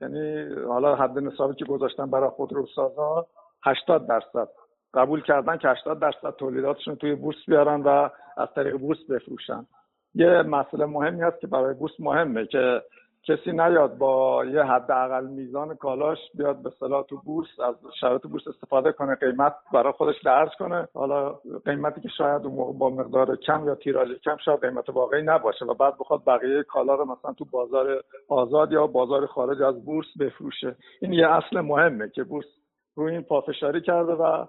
یعنی 0.00 0.54
حالا 0.64 0.96
حد 0.96 1.18
نصابی 1.18 1.54
که 1.54 1.64
گذاشتن 1.64 2.10
برای 2.10 2.30
خودروسازا 2.30 3.26
80 3.64 4.08
درصد. 4.08 4.48
قبول 4.94 5.22
کردن 5.22 5.56
که 5.56 5.68
80 5.68 6.00
درصد 6.00 6.36
تولیداتشون 6.38 6.96
توی 6.96 7.14
بورس 7.14 7.36
بیارن 7.46 7.82
و 7.82 8.08
از 8.36 8.48
طریق 8.54 8.76
بورس 8.76 8.98
بفروشن. 9.10 9.66
یه 10.14 10.42
مسئله 10.42 10.86
مهمی 10.86 11.20
هست 11.22 11.40
که 11.40 11.46
برای 11.46 11.74
بورس 11.74 11.92
مهمه 11.98 12.46
که 12.46 12.82
کسی 13.22 13.52
نیاد 13.52 13.98
با 13.98 14.44
یه 14.44 14.62
حداقل 14.62 15.26
میزان 15.26 15.74
کالاش 15.74 16.18
بیاد 16.34 16.62
به 16.62 16.70
صلاح 16.70 17.02
تو 17.02 17.16
بورس 17.24 17.60
از 17.60 17.74
شرایط 18.00 18.22
بورس 18.22 18.48
استفاده 18.48 18.92
کنه 18.92 19.14
قیمت 19.14 19.54
برای 19.72 19.92
خودش 19.92 20.22
درج 20.24 20.50
کنه. 20.58 20.88
حالا 20.94 21.38
قیمتی 21.64 22.00
که 22.00 22.08
شاید 22.08 22.46
اون 22.46 22.78
با 22.78 22.90
مقدار 22.90 23.36
کم 23.36 23.66
یا 23.66 23.74
تیراژ 23.74 24.08
کم 24.24 24.36
شاید 24.44 24.60
قیمت 24.60 24.88
واقعی 24.88 25.22
نباشه 25.22 25.64
و 25.64 25.74
بعد 25.74 25.98
بخواد 25.98 26.24
بقیه 26.26 26.62
کالا 26.62 26.94
رو 26.94 27.04
مثلا 27.04 27.32
تو 27.32 27.44
بازار 27.44 28.02
آزاد 28.28 28.72
یا 28.72 28.86
بازار 28.86 29.26
خارج 29.26 29.62
از 29.62 29.84
بورس 29.84 30.06
بفروشه. 30.20 30.76
این 31.02 31.12
یه 31.12 31.28
اصل 31.28 31.60
مهمه 31.60 32.08
که 32.08 32.24
بورس 32.24 32.46
روی 32.96 33.12
این 33.12 33.22
پافشاری 33.22 33.80
کرده 33.80 34.12
و 34.12 34.46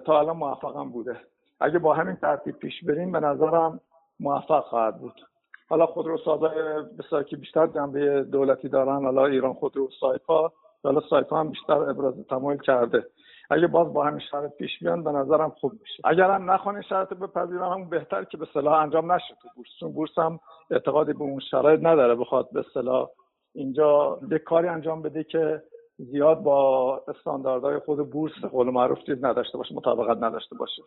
تا 0.00 0.18
الان 0.18 0.36
موفقم 0.36 0.90
بوده. 0.90 1.20
اگه 1.60 1.78
با 1.78 1.94
همین 1.94 2.16
ترتیب 2.16 2.56
پیش 2.56 2.84
بریم 2.84 3.12
به 3.12 3.20
نظرم 3.20 3.80
موفق 4.20 4.64
خواهد 4.64 5.00
بود. 5.00 5.20
حالا 5.68 5.86
خودروسازای 5.86 6.82
بسیار 6.98 7.22
که 7.22 7.36
بیشتر 7.36 7.66
جنبه 7.66 8.22
دولتی 8.22 8.68
دارن 8.68 9.04
حالا 9.04 9.26
ایران 9.26 9.54
خودرو 9.54 9.88
سایپا. 10.00 10.52
حالا 10.84 11.00
سایپا 11.00 11.40
هم 11.40 11.50
بیشتر 11.50 11.90
ابراز 11.90 12.14
تمایل 12.30 12.58
کرده. 12.58 13.06
اگه 13.50 13.66
باز 13.66 13.92
با 13.92 14.04
همین 14.04 14.20
شرط 14.30 14.56
پیش 14.56 14.78
بیان 14.80 15.04
به 15.04 15.12
نظرم 15.12 15.50
خوب 15.50 15.72
میشه. 15.72 16.02
اگر 16.04 16.30
هم 16.30 16.50
نخوان 16.50 16.82
شرط 16.82 17.08
بپذیرن 17.08 17.72
هم 17.72 17.88
بهتر 17.88 18.24
که 18.24 18.36
به 18.36 18.46
صلاح 18.54 18.74
انجام 18.74 19.12
نشه. 19.12 19.34
تو 19.42 19.48
بورس. 19.56 19.68
چون 19.80 19.92
بورس 19.92 20.18
هم 20.18 20.40
اعتقادی 20.70 21.12
به 21.12 21.22
اون 21.22 21.40
شرایط 21.50 21.80
نداره. 21.82 22.14
بخواد 22.14 22.48
به 22.52 22.64
صلاح 22.74 23.08
اینجا 23.54 24.18
یک 24.30 24.42
کاری 24.42 24.68
انجام 24.68 25.02
بده 25.02 25.24
که 25.24 25.62
زیاد 25.98 26.42
با 26.42 27.00
استانداردهای 27.08 27.78
خود 27.78 28.10
بورس 28.10 28.32
قول 28.52 28.70
معروف 28.70 28.98
چیز 29.06 29.24
نداشته 29.24 29.58
باشه 29.58 29.74
مطابقت 29.74 30.22
نداشته 30.22 30.56
باشه. 30.56 30.82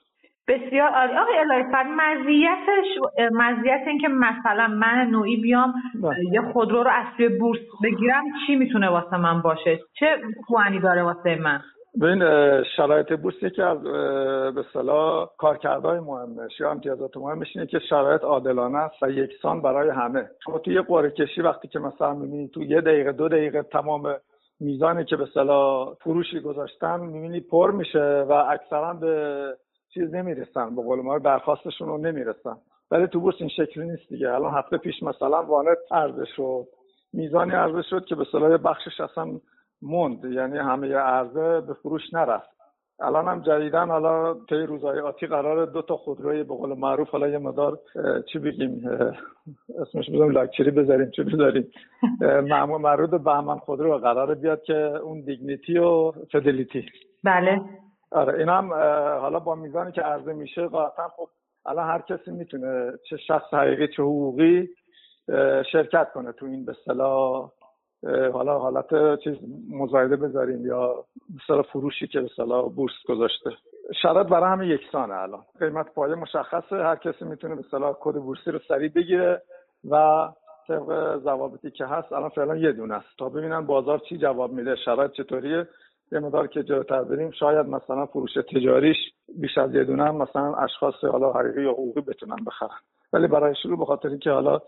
بسیار 0.48 0.90
عالی. 0.90 1.14
آقای 1.14 1.38
الهی 1.38 1.64
مزیتش 1.84 2.86
مزیت 3.32 3.82
اینکه 3.88 4.08
مثلا 4.08 4.68
من 4.68 5.08
نوعی 5.12 5.42
بیام 5.42 5.74
بله. 6.04 6.26
یه 6.32 6.42
خودرو 6.54 6.84
رو 6.84 6.90
از 6.90 7.06
توی 7.18 7.30
بورس 7.30 7.60
بگیرم 7.84 8.24
چی 8.48 8.56
می‌تونه 8.56 8.90
واسه 8.90 9.18
من 9.18 9.42
باشه؟ 9.42 9.80
چه 10.00 10.18
خوانی 10.48 10.80
داره 10.80 11.04
واسه 11.04 11.36
من؟ 11.36 11.62
ببین 12.02 12.24
شرایط 12.78 13.14
بورس 13.14 13.36
یکی 13.42 13.62
از 13.62 13.84
به 14.56 14.64
صلاح 14.74 15.30
کارکردهای 15.38 16.00
مهمش 16.00 16.60
یا 16.60 16.72
امتیازات 16.72 17.18
مهمش 17.18 17.48
اینه 17.56 17.68
که 17.68 17.80
شرایط 17.90 18.24
عادلانه 18.24 18.78
است 18.78 19.04
و 19.04 19.10
یکسان 19.10 19.62
برای 19.62 19.90
همه. 19.90 20.30
شما 20.46 20.60
توی 20.60 20.74
یه 20.74 20.82
قرعه 20.82 21.12
کشی 21.12 21.42
وقتی 21.42 21.68
که 21.68 21.80
مثلا 21.80 22.14
می‌بینید 22.14 22.52
تو 22.52 22.64
یه 22.64 22.82
دقیقه 22.82 23.12
دو 23.12 23.30
دقیقه 23.30 23.64
تمام 23.64 24.16
میزانی 24.60 25.06
که 25.06 25.16
به 25.16 25.26
صلاح 25.34 25.94
فروشی 25.94 26.40
گذاشتن 26.40 27.00
می‌بینید 27.00 27.48
پر 27.48 27.72
میشه 27.72 28.26
و 28.30 28.32
اکثرا 28.32 28.94
به 28.94 29.58
چیز 29.94 30.14
نمی‌رسن 30.14 30.76
به 30.76 30.82
قول 30.82 31.02
ما 31.02 31.20
درخواستشون 31.20 31.88
رو 31.88 31.98
نمی‌رسن. 31.98 32.58
ولی 32.92 33.08
تو 33.08 33.20
بورس 33.20 33.36
این 33.40 33.50
شکلی 33.50 33.88
نیست 33.88 34.10
دیگه. 34.10 34.34
الان 34.34 34.54
هفته 34.54 34.78
پیش 34.78 35.04
مثلا 35.04 35.44
وانت 35.44 35.78
عرضه 35.92 36.26
شد. 36.26 36.66
میزانی 37.14 37.52
عرضه 37.52 37.82
شد 37.82 38.06
که 38.06 38.16
به 38.16 38.26
صلاح 38.32 38.58
بخشش 38.58 39.00
اصلا 39.02 39.40
موند. 39.82 40.26
یعنی 40.26 40.58
همه 40.58 40.96
عرضه 40.96 41.62
به 41.62 41.74
فروش 41.74 42.14
نرفت. 42.14 42.59
الان 43.02 43.28
هم 43.28 43.42
جدیدن 43.42 43.88
حالا 43.88 44.34
طی 44.34 44.56
روزهای 44.56 45.00
آتی 45.00 45.28
قرار 45.28 45.66
دو 45.66 45.82
تا 45.82 45.98
خودروی 45.98 46.44
به 46.44 46.56
قول 46.56 46.78
معروف 46.78 47.10
حالا 47.10 47.28
یه 47.28 47.38
مدار 47.38 47.80
چی 48.34 48.40
بگیم 48.40 48.90
اسمش 49.82 50.10
بزنیم 50.10 50.30
لاکچری 50.30 50.72
بذاریم 50.72 51.12
چی 51.16 51.24
بذاریم. 51.24 51.72
مربوط 52.82 53.10
به 53.10 53.18
بهمن 53.18 53.58
خودرو 53.58 53.98
قرار 53.98 54.36
بیاد 54.36 54.64
که 54.64 54.76
اون 54.76 55.22
دیگنیتی 55.22 55.78
و 55.78 56.12
فدلیتی 56.32 56.86
بله. 57.24 57.62
آره 58.12 58.40
این 58.40 58.50
هم 58.50 58.74
حالا 59.22 59.40
با 59.40 59.56
میزانی 59.56 59.92
که 59.92 60.02
عرضه 60.02 60.34
میشه 60.34 60.68
قاعدتا 60.68 61.08
خب 61.08 61.30
الان 61.66 61.88
هر 61.88 62.02
کسی 62.02 62.32
می‌تونه 62.32 62.92
چه 63.10 63.18
شخص 63.18 63.54
حقیقی 63.54 63.88
چه 63.88 64.04
حقوقی 64.04 64.70
شرکت 65.72 66.12
کنه 66.14 66.32
تو 66.32 66.46
این 66.46 66.66
به 66.66 66.74
صلاح. 66.86 67.50
حالا 68.34 68.60
حالت 68.60 69.20
چیز 69.24 69.36
مزایده 69.72 70.16
بذاریم 70.16 70.66
یا 70.66 71.06
مثلا 71.36 71.62
فروشی 71.62 72.08
که 72.08 72.28
صلاح 72.36 72.70
بورس 72.70 72.94
گذاشته. 73.08 73.50
شرط 74.02 74.28
برای 74.28 74.52
همه 74.52 74.68
یکسانه 74.68 75.14
الان. 75.14 75.42
قیمت 75.60 75.94
پایه 75.94 76.16
مشخصه. 76.16 76.76
هر 76.76 76.96
کسی 76.96 77.26
می‌تونه 77.26 77.62
صلاح 77.72 77.96
کد 78.00 78.14
بورسی 78.14 78.52
رو 78.52 78.60
سریع 78.68 78.90
بگیره 78.90 79.42
و 79.90 80.28
طبق 80.68 81.18
ضوابطی 81.18 81.72
که 81.72 81.86
هست 81.86 82.14
الان 82.14 82.30
فعلا 82.30 82.56
یه 82.56 82.72
دونه 82.72 82.96
است. 82.96 83.08
تا 83.18 83.30
ببینن 83.30 83.66
بازار 83.66 84.00
چی 84.00 84.18
جواب 84.18 84.52
میده 84.52 84.76
شرایط 84.76 85.12
چطوریه. 85.12 85.68
یه 86.12 86.20
مدار 86.20 86.48
که 86.48 86.64
جلوتر 86.64 87.04
بریم 87.04 87.32
شاید 87.32 87.68
مثلا 87.68 88.06
فروش 88.06 88.34
تجاریش 88.34 88.98
بیش 89.42 89.58
از 89.58 89.76
یه 89.76 89.84
دونه 89.84 90.04
هم 90.04 90.16
مثلا 90.16 90.56
اشخاص 90.56 91.04
حالا 91.04 91.34
حقیقی 91.34 91.64
یا 91.64 91.72
حقوقی 91.72 92.02
بتونن 92.02 92.46
بخرن. 92.48 92.80
ولی 93.14 93.28
برای 93.28 93.56
شروع 93.56 93.78
به 93.78 93.86
خاطر 93.86 94.10
اینکه 94.10 94.32
حالا 94.32 94.60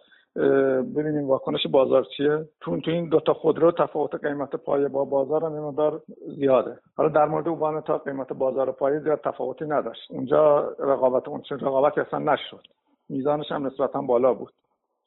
ببینیم 0.96 1.28
واکنش 1.28 1.68
بازار 1.68 2.04
چیه. 2.18 2.46
چون 2.66 2.82
تو 2.82 2.92
این 2.92 3.10
دوتا 3.10 3.34
خودرو 3.34 3.72
تفاوت 3.72 4.26
قیمت 4.26 4.56
پایه 4.56 4.88
با 4.88 5.06
بازار 5.06 5.46
هم 5.46 5.60
مقدار 5.60 6.02
زیاده. 6.38 6.78
حالا 6.98 7.10
در 7.10 7.26
مورد 7.26 7.48
اوبان 7.48 7.82
تا 7.82 7.98
قیمت 7.98 8.34
بازار 8.34 8.72
پایه 8.72 9.00
زیاد 9.00 9.22
تفاوتی 9.22 9.66
نداشت. 9.66 10.12
اونجا 10.12 10.70
رقابت 10.80 11.28
اون 11.28 11.42
چه 11.42 11.56
رقابت 11.56 11.98
اصلا 11.98 12.20
نشد. 12.20 12.64
میزانش 13.10 13.52
هم 13.52 13.66
نسبتا 13.68 14.02
بالا 14.02 14.34
بود. 14.34 14.54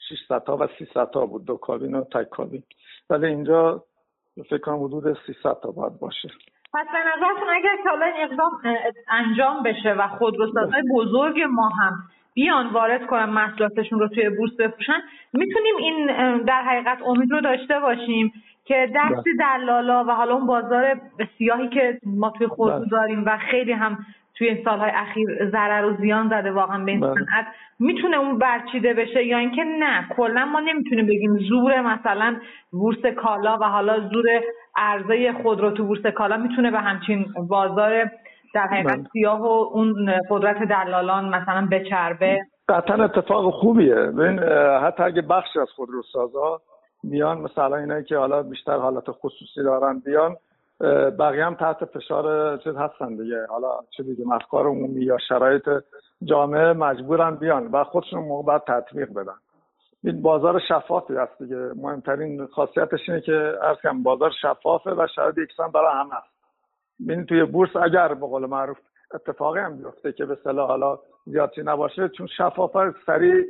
600 0.08 0.44
تا 0.44 0.56
و 0.56 0.66
300 0.78 1.10
تا 1.10 1.26
بود. 1.26 1.44
دو 1.44 1.56
کابین 1.56 1.94
و 1.94 2.04
تک 2.04 2.28
کابین. 2.28 2.62
ولی 3.10 3.26
اینجا 3.26 3.82
فکر 4.50 4.58
کنم 4.58 4.84
حدود 4.84 5.18
300 5.26 5.60
تا 5.62 5.70
باید 5.70 5.98
باشه. 5.98 6.28
پس 6.74 6.86
به 6.92 6.98
نظرتون 6.98 7.48
اگر 7.48 7.76
که 7.82 7.88
حالا 7.88 8.06
اقدام 8.18 8.50
انجام 9.08 9.62
بشه 9.62 9.94
و 9.98 10.08
خودروسازهای 10.08 10.82
بزرگ 10.94 11.40
ما 11.50 11.68
هم 11.68 11.92
بیان 12.34 12.66
وارد 12.72 13.06
کنن 13.06 13.24
محصولاتشون 13.24 13.98
رو 13.98 14.08
توی 14.08 14.30
بورس 14.30 14.52
بفروشن 14.58 15.00
می‌تونیم 15.32 15.76
این 15.78 16.06
در 16.38 16.62
حقیقت 16.62 16.98
امید 17.06 17.30
رو 17.30 17.40
داشته 17.40 17.80
باشیم 17.80 18.32
که 18.64 18.90
دست 18.94 19.24
بله. 19.24 19.58
دلالا 19.58 20.04
و 20.04 20.10
حالا 20.10 20.34
اون 20.34 20.46
بازار 20.46 21.00
سیاهی 21.38 21.68
که 21.68 21.98
ما 22.06 22.30
توی 22.30 22.46
خودرو 22.46 22.78
بله. 22.78 22.88
داریم 22.88 23.24
و 23.26 23.38
خیلی 23.50 23.72
هم 23.72 23.98
توی 24.34 24.48
این 24.48 24.64
سالهای 24.64 24.90
اخیر 24.90 25.50
ضرر 25.50 25.84
و 25.84 25.96
زیان 25.96 26.28
زده 26.28 26.50
واقعا 26.50 26.84
به 26.84 26.90
این 26.90 27.00
بله. 27.00 27.14
صنعت 27.14 27.46
می‌تونه 27.78 28.16
اون 28.16 28.38
برچیده 28.38 28.94
بشه 28.94 29.24
یا 29.24 29.38
اینکه 29.38 29.64
نه 29.64 30.08
کلا 30.16 30.44
ما 30.44 30.60
نمی‌تونیم 30.60 31.06
بگیم 31.06 31.38
زور 31.38 31.80
مثلا 31.80 32.36
بورس 32.72 33.06
کالا 33.16 33.58
و 33.58 33.64
حالا 33.64 34.00
زور 34.00 34.24
عرضه 34.76 35.32
خودرو 35.32 35.70
تو 35.70 35.84
بورس 35.84 36.06
کالا 36.06 36.36
می‌تونه 36.36 36.70
به 36.70 36.80
همچین 36.80 37.26
بازار 37.48 38.10
در 38.54 38.66
حقیقت. 38.66 39.00
سیاه 39.12 39.42
و 39.42 39.68
اون 39.72 40.12
قدرت 40.30 40.56
دلالان 40.68 41.28
مثلا 41.28 41.68
بچربه 41.72 42.38
قطعا 42.68 43.04
اتفاق 43.04 43.50
خوبیه. 43.50 43.94
ببین 43.94 44.38
حتی 44.82 45.02
اگه 45.02 45.22
بخشی 45.22 45.60
از 45.60 45.68
خودروسازا 45.76 46.60
بیان 47.04 47.38
مثلا 47.38 47.76
اینایی 47.76 48.04
که 48.04 48.16
حالا 48.16 48.42
بیشتر 48.42 48.76
حالت 48.76 49.10
خصوصی 49.10 49.62
دارن 49.62 49.98
بیان 49.98 50.36
بقیه 51.18 51.44
هم 51.44 51.54
تحت 51.54 51.84
فشار 51.84 52.56
چیز 52.56 52.76
هستن 52.76 53.16
دیگه. 53.16 53.46
حالا 53.48 53.68
چه 53.96 54.02
بگیم 54.02 54.32
افکار 54.32 54.66
عمومی 54.66 55.04
یا 55.04 55.18
شرایط 55.28 55.68
جامعه 56.24 56.72
مجبورن 56.72 57.34
بیان 57.36 57.66
و 57.66 57.84
خودشون 57.84 58.20
موقع 58.20 58.46
باید 58.46 58.62
تطبیق 58.66 59.12
بدن. 59.12 59.36
این 60.04 60.22
بازار 60.22 60.60
شفافی 60.68 61.14
هست 61.16 61.42
دیگه. 61.42 61.70
مهمترین 61.76 62.46
خاصیتش 62.46 63.08
اینه 63.08 63.20
که 63.20 63.52
ارز 63.62 64.02
بازار 64.02 64.30
شفافه 64.42 64.90
و 64.90 65.06
شاید 65.14 65.38
یکسان 65.38 65.70
برای 65.70 65.92
همه 65.94 66.14
است. 66.14 66.33
ببینید 67.00 67.26
توی 67.26 67.44
بورس 67.44 67.76
اگر 67.76 68.08
به 68.08 68.26
قول 68.26 68.46
معروف 68.46 68.78
اتفاقی 69.14 69.60
هم 69.60 69.76
بیفته 69.76 70.12
که 70.12 70.24
به 70.24 70.38
صلاح 70.44 70.68
حالا 70.68 70.98
زیادی 71.26 71.62
نباشه 71.62 72.08
چون 72.08 72.26
شفافه 72.26 72.94
سریع 73.06 73.44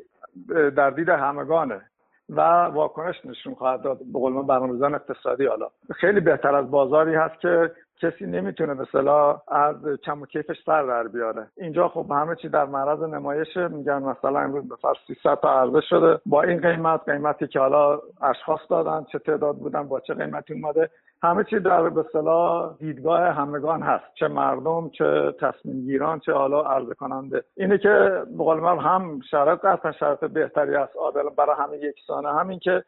در 0.77 0.91
دید 0.91 1.09
همگانه 1.09 1.81
و 2.29 2.41
واکنش 2.65 3.25
نشون 3.25 3.55
خواهد 3.55 3.83
داد 3.83 3.99
به 4.13 4.19
قول 4.19 4.33
من 4.33 4.47
برنامه‌ریزان 4.47 4.95
اقتصادی. 4.95 5.47
حالا 5.47 5.69
خیلی 5.95 6.21
بهتر 6.21 6.55
از 6.55 6.71
بازاری 6.71 7.15
هست 7.15 7.41
که 7.41 7.73
کسی 8.03 8.27
نمی‌تونه 8.27 8.75
به 8.75 8.87
صلاح 8.93 9.41
از 9.49 9.77
کم 10.05 10.23
و 10.23 10.27
کیفش 10.27 10.57
سر 10.67 10.83
در 10.83 11.09
بیاره. 11.09 11.47
اینجا 11.57 11.89
خب 11.89 12.07
همه 12.11 12.37
چی 12.37 12.49
در 12.49 12.65
معرض 12.65 13.03
نمایشه. 13.03 13.69
میگن 13.69 14.03
مثلا 14.03 14.41
امروز 14.41 14.69
به 14.69 14.77
فرض 14.77 14.97
300 15.07 15.35
تا 15.35 15.61
عرضه 15.61 15.81
شده. 15.81 16.21
با 16.27 16.43
این 16.43 16.61
قیمت 16.61 17.01
قیمتی 17.09 17.47
که 17.47 17.59
حالا 17.61 18.01
اشخاص 18.23 18.61
دادن 18.71 19.05
چه 19.13 19.19
تعداد 19.19 19.57
بودن 19.57 19.89
با 19.89 20.01
چه 20.01 20.15
قیمتی 20.15 20.55
اومده 20.55 20.91
همه 21.25 21.45
چی 21.45 21.59
در 21.59 21.89
به 21.89 22.05
صلاح 22.13 22.77
دیدگاه 22.79 23.21
همگان 23.21 23.83
هست. 23.83 24.05
چه 24.15 24.29
مردم 24.29 24.89
چه 24.89 25.35
تصمیم 25.41 25.85
گیران 25.85 26.21
چه 26.21 26.33
حالا 26.33 26.63
عرضه 26.63 26.95
کننده 26.95 27.45
اینه 27.57 27.79
که 27.79 28.23
به 28.37 28.45
قول 28.45 28.61
من 28.61 28.79
هم 28.79 29.21
شرط 29.31 29.61
قطعا 29.61 29.93
شرط 29.93 30.25
بهتری 30.25 30.77
است. 30.77 30.97
عادل 30.97 31.29
برای 31.39 31.57
همه 31.59 31.77
یکسانه. 31.77 32.29
همین 32.29 32.59
که 32.59 32.85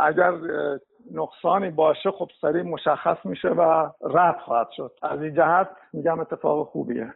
اگر 0.00 0.32
نقصانی 1.14 1.70
باشه 1.70 2.10
خب 2.10 2.28
سریع 2.40 2.62
مشخص 2.62 3.16
میشه 3.24 3.48
و 3.48 3.88
رد 4.02 4.38
خواهد 4.44 4.68
شد. 4.76 4.92
از 5.02 5.22
این 5.22 5.34
جهت 5.34 5.68
میگم 5.92 6.20
اتفاق 6.20 6.66
خوبیه. 6.66 7.14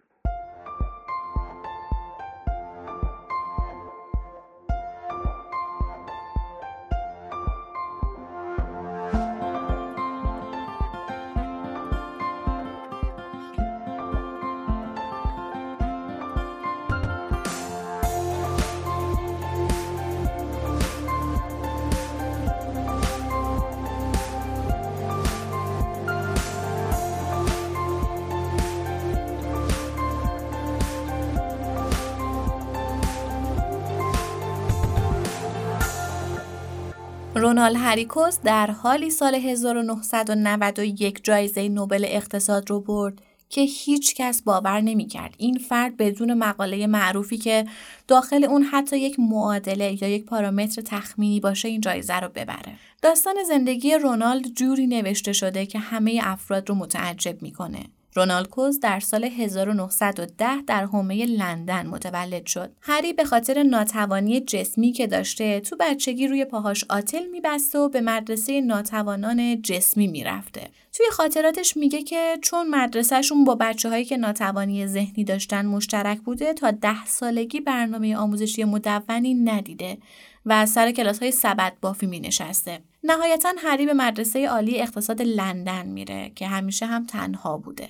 رونال 37.53 37.77
هریکوس 37.77 38.39
در 38.45 38.71
حالی 38.71 39.11
سال 39.11 39.35
1991 39.35 41.25
جایزه 41.25 41.69
نوبل 41.69 42.05
اقتصاد 42.09 42.71
رو 42.71 42.81
برد 42.81 43.23
که 43.49 43.61
هیچ 43.61 44.15
کس 44.15 44.43
باور 44.43 44.81
نمی 44.81 45.07
کرد 45.07 45.35
این 45.39 45.59
فرد 45.59 45.97
بدون 45.97 46.35
مقاله 46.35 46.87
معروفی 46.87 47.39
که 47.39 47.65
داخل 48.09 48.45
اون 48.45 48.63
حتی 48.63 48.99
یک 48.99 49.17
معادله 49.19 50.03
یا 50.03 50.09
یک 50.09 50.25
پارامتر 50.25 50.83
تخمینی 50.83 51.41
باشه 51.41 51.69
این 51.69 51.81
جایزه 51.81 52.21
رو 52.21 52.29
ببره. 52.29 52.73
داستان 53.03 53.35
زندگی 53.49 53.95
رونالد 53.95 54.47
جوری 54.55 54.87
نوشته 54.87 55.33
شده 55.33 55.67
که 55.67 55.79
همه 55.79 56.21
افراد 56.23 56.69
رو 56.69 56.75
متعجب 56.75 57.43
می‌کنه. 57.43 57.85
رونالد 58.15 58.49
کوز 58.49 58.81
در 58.81 59.01
سال 59.01 59.25
1910 59.25 60.63
در 60.67 60.85
حومه 60.85 61.27
لندن 61.27 61.87
متولد 61.87 62.47
شد. 62.47 62.71
هری 62.81 63.13
به 63.13 63.25
خاطر 63.25 63.63
ناتوانی 63.63 64.41
جسمی 64.41 64.93
که 64.93 65.07
داشته 65.07 65.61
تو 65.61 65.77
بچگی 65.81 66.27
روی 66.27 66.45
پاهاش 66.45 66.85
آتل 66.91 67.27
میبسته 67.27 67.79
و 67.79 67.89
به 67.89 68.01
مدرسه 68.01 68.61
ناتوانان 68.61 69.63
جسمی 69.63 70.07
می‌رفته. 70.07 70.71
توی 70.93 71.07
خاطراتش 71.13 71.77
میگه 71.77 72.03
که 72.03 72.39
چون 72.43 72.69
مدرسهشون 72.69 73.45
با 73.45 73.55
بچه 73.55 73.89
هایی 73.89 74.05
که 74.05 74.17
ناتوانی 74.17 74.87
ذهنی 74.87 75.25
داشتن 75.25 75.67
مشترک 75.67 76.21
بوده 76.21 76.55
تا 76.55 76.71
ده 76.71 77.07
سالگی 77.07 77.61
برنامه 77.61 78.17
آموزشی 78.17 78.65
مدونی 78.65 79.35
ندیده 79.35 79.99
و 80.47 80.67
سر 80.67 80.91
کلاس 80.91 81.19
های 81.19 81.31
سبد 81.33 81.73
بافی 81.81 82.07
می 82.07 82.21
نشسته. 82.21 82.81
نهایتا 83.05 83.53
هری 83.59 83.87
به 83.87 83.93
مدرسه 83.93 84.49
عالی 84.49 84.81
اقتصاد 84.81 85.23
لندن 85.23 85.87
میره 85.87 86.33
که 86.35 86.47
همیشه 86.47 86.87
هم 86.87 87.07
تنها 87.07 87.59
بوده. 87.59 87.89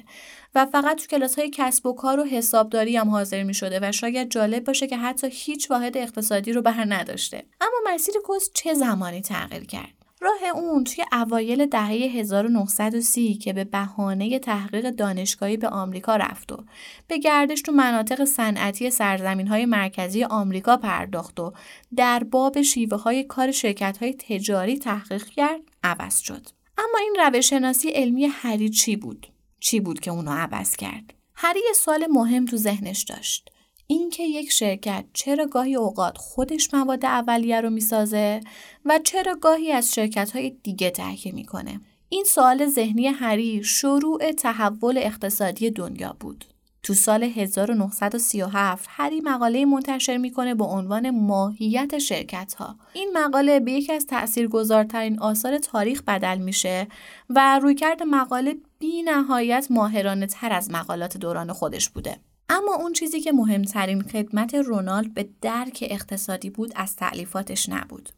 و 0.54 0.66
فقط 0.66 1.00
تو 1.00 1.06
کلاس 1.06 1.38
های 1.38 1.50
کسب 1.50 1.86
و 1.86 1.92
کار 1.92 2.20
و 2.20 2.24
حسابداری 2.24 2.96
هم 2.96 3.10
حاضر 3.10 3.42
می 3.42 3.54
شده 3.54 3.78
و 3.82 3.92
شاید 3.92 4.30
جالب 4.30 4.64
باشه 4.64 4.86
که 4.86 4.96
حتی 4.96 5.28
هیچ 5.30 5.70
واحد 5.70 5.96
اقتصادی 5.96 6.52
رو 6.52 6.62
بر 6.62 6.84
نداشته. 6.88 7.44
اما 7.60 7.94
مسیر 7.94 8.14
کوز 8.24 8.50
چه 8.54 8.74
زمانی 8.74 9.20
تغییر 9.20 9.64
کرد؟ 9.64 10.01
راه 10.22 10.44
اون 10.54 10.84
توی 10.84 11.04
اوایل 11.12 11.66
دهه 11.66 11.88
1930 11.88 13.34
که 13.34 13.52
به 13.52 13.64
بهانه 13.64 14.38
تحقیق 14.38 14.90
دانشگاهی 14.90 15.56
به 15.56 15.68
آمریکا 15.68 16.16
رفت 16.16 16.52
و 16.52 16.64
به 17.08 17.18
گردش 17.18 17.62
تو 17.62 17.72
مناطق 17.72 18.24
صنعتی 18.24 18.90
سرزمین 18.90 19.46
های 19.46 19.66
مرکزی 19.66 20.24
آمریکا 20.24 20.76
پرداخت 20.76 21.40
و 21.40 21.52
در 21.96 22.24
باب 22.24 22.62
شیوه 22.62 23.02
های 23.02 23.24
کار 23.24 23.50
شرکت 23.50 23.98
های 23.98 24.14
تجاری 24.14 24.78
تحقیق 24.78 25.24
کرد 25.24 25.60
عوض 25.84 26.18
شد. 26.18 26.48
اما 26.78 26.98
این 27.00 27.16
روش 27.18 27.50
شناسی 27.50 27.88
علمی 27.88 28.24
هری 28.24 28.70
چی 28.70 28.96
بود؟ 28.96 29.26
چی 29.60 29.80
بود 29.80 30.00
که 30.00 30.10
اونو 30.10 30.30
عوض 30.30 30.76
کرد؟ 30.76 31.14
هری 31.34 31.60
یه 31.66 31.72
سوال 31.72 32.06
مهم 32.10 32.44
تو 32.44 32.56
ذهنش 32.56 33.02
داشت. 33.02 33.51
اینکه 33.92 34.22
یک 34.22 34.50
شرکت 34.52 35.04
چرا 35.12 35.46
گاهی 35.46 35.74
اوقات 35.74 36.18
خودش 36.18 36.74
مواد 36.74 37.04
اولیه 37.04 37.60
رو 37.60 37.70
می‌سازه 37.70 38.40
و 38.84 39.00
چرا 39.04 39.34
گاهی 39.34 39.72
از 39.72 39.94
شرکت 39.94 40.30
های 40.30 40.50
دیگه 40.62 40.90
تهیه 40.90 41.34
می‌کنه 41.34 41.80
این 42.08 42.24
سوال 42.24 42.66
ذهنی 42.66 43.06
هری 43.06 43.64
شروع 43.64 44.32
تحول 44.32 44.98
اقتصادی 44.98 45.70
دنیا 45.70 46.16
بود 46.20 46.44
تو 46.82 46.94
سال 46.94 47.22
1937 47.22 48.88
هری 48.88 49.20
مقاله 49.20 49.64
منتشر 49.64 50.16
می‌کنه 50.16 50.54
با 50.54 50.66
عنوان 50.66 51.10
ماهیت 51.10 51.98
شرکت 51.98 52.54
ها. 52.54 52.76
این 52.92 53.10
مقاله 53.14 53.60
به 53.60 53.72
یکی 53.72 53.92
از 53.92 54.06
تاثیرگذارترین 54.06 55.18
آثار 55.18 55.58
تاریخ 55.58 56.02
بدل 56.02 56.38
میشه 56.38 56.86
و 57.30 57.58
رویکرد 57.58 58.02
مقاله 58.02 58.56
بی 58.78 59.02
نهایت 59.02 59.66
ماهرانه 59.70 60.26
تر 60.26 60.52
از 60.52 60.70
مقالات 60.70 61.16
دوران 61.16 61.52
خودش 61.52 61.88
بوده. 61.88 62.20
اما 62.52 62.74
اون 62.74 62.92
چیزی 62.92 63.20
که 63.20 63.32
مهمترین 63.32 64.02
خدمت 64.02 64.54
رونالد 64.54 65.14
به 65.14 65.28
درک 65.40 65.84
اقتصادی 65.90 66.50
بود 66.50 66.72
از 66.76 66.96
تعلیفاتش 66.96 67.68
نبود. 67.68 68.08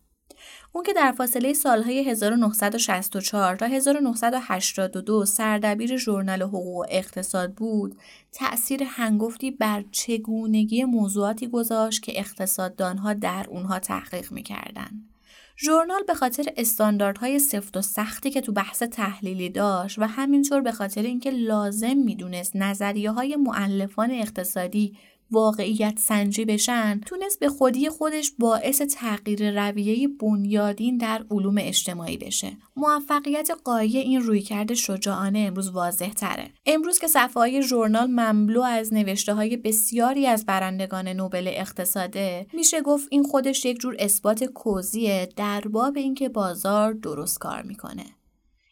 اون 0.72 0.84
که 0.84 0.92
در 0.92 1.12
فاصله 1.12 1.52
سالهای 1.52 2.10
1964 2.10 3.56
تا 3.56 3.66
1982 3.66 5.24
سردبیر 5.24 5.96
ژورنال 5.96 6.42
حقوق 6.42 6.76
و 6.76 6.84
اقتصاد 6.88 7.54
بود، 7.54 7.96
تأثیر 8.32 8.82
هنگفتی 8.82 9.50
بر 9.50 9.84
چگونگی 9.90 10.84
موضوعاتی 10.84 11.48
گذاشت 11.48 12.02
که 12.02 12.20
اقتصاددانها 12.20 13.14
در 13.14 13.46
اونها 13.48 13.78
تحقیق 13.78 14.32
می‌کردند. 14.32 15.13
ژورنال 15.58 16.02
به 16.06 16.14
خاطر 16.14 16.44
استانداردهای 16.56 17.38
سفت 17.38 17.76
و 17.76 17.82
سختی 17.82 18.30
که 18.30 18.40
تو 18.40 18.52
بحث 18.52 18.82
تحلیلی 18.82 19.50
داشت 19.50 19.98
و 19.98 20.06
همینطور 20.06 20.60
به 20.60 20.72
خاطر 20.72 21.02
اینکه 21.02 21.30
لازم 21.30 21.96
می‌دونست 21.96 22.56
نظریه 22.56 23.10
های 23.10 23.36
معلفان 23.36 24.10
اقتصادی 24.10 24.96
واقعیت 25.30 25.98
سنجی 25.98 26.44
بشن 26.44 27.00
تونست 27.06 27.40
به 27.40 27.48
خودی 27.48 27.88
خودش 27.88 28.32
باعث 28.38 28.82
تغییر 28.82 29.68
رویه 29.68 30.08
بنیادین 30.08 30.96
در 30.96 31.24
علوم 31.30 31.54
اجتماعی 31.58 32.16
بشه. 32.16 32.56
موفقیت 32.76 33.50
قایی 33.64 33.98
این 33.98 34.20
رویکرد 34.20 34.74
شجاعانه 34.74 35.38
امروز 35.38 35.68
واضح 35.70 36.12
تره. 36.12 36.50
امروز 36.66 36.98
که 36.98 37.06
صفحه 37.06 37.34
های 37.34 37.62
ژورنال 37.62 38.06
مملو 38.06 38.62
از 38.62 38.94
نوشته 38.94 39.34
های 39.34 39.56
بسیاری 39.56 40.26
از 40.26 40.46
برندگان 40.46 41.08
نوبل 41.08 41.48
اقتصاده 41.48 42.46
میشه 42.52 42.80
گفت 42.80 43.08
این 43.10 43.22
خودش 43.22 43.64
یک 43.64 43.78
جور 43.78 43.96
اثبات 43.98 44.44
کوزیه 44.44 45.28
در 45.37 45.60
باب 45.60 45.96
اینکه 45.96 46.28
بازار 46.28 46.92
درست 46.92 47.38
کار 47.38 47.62
می‌کنه. 47.62 48.04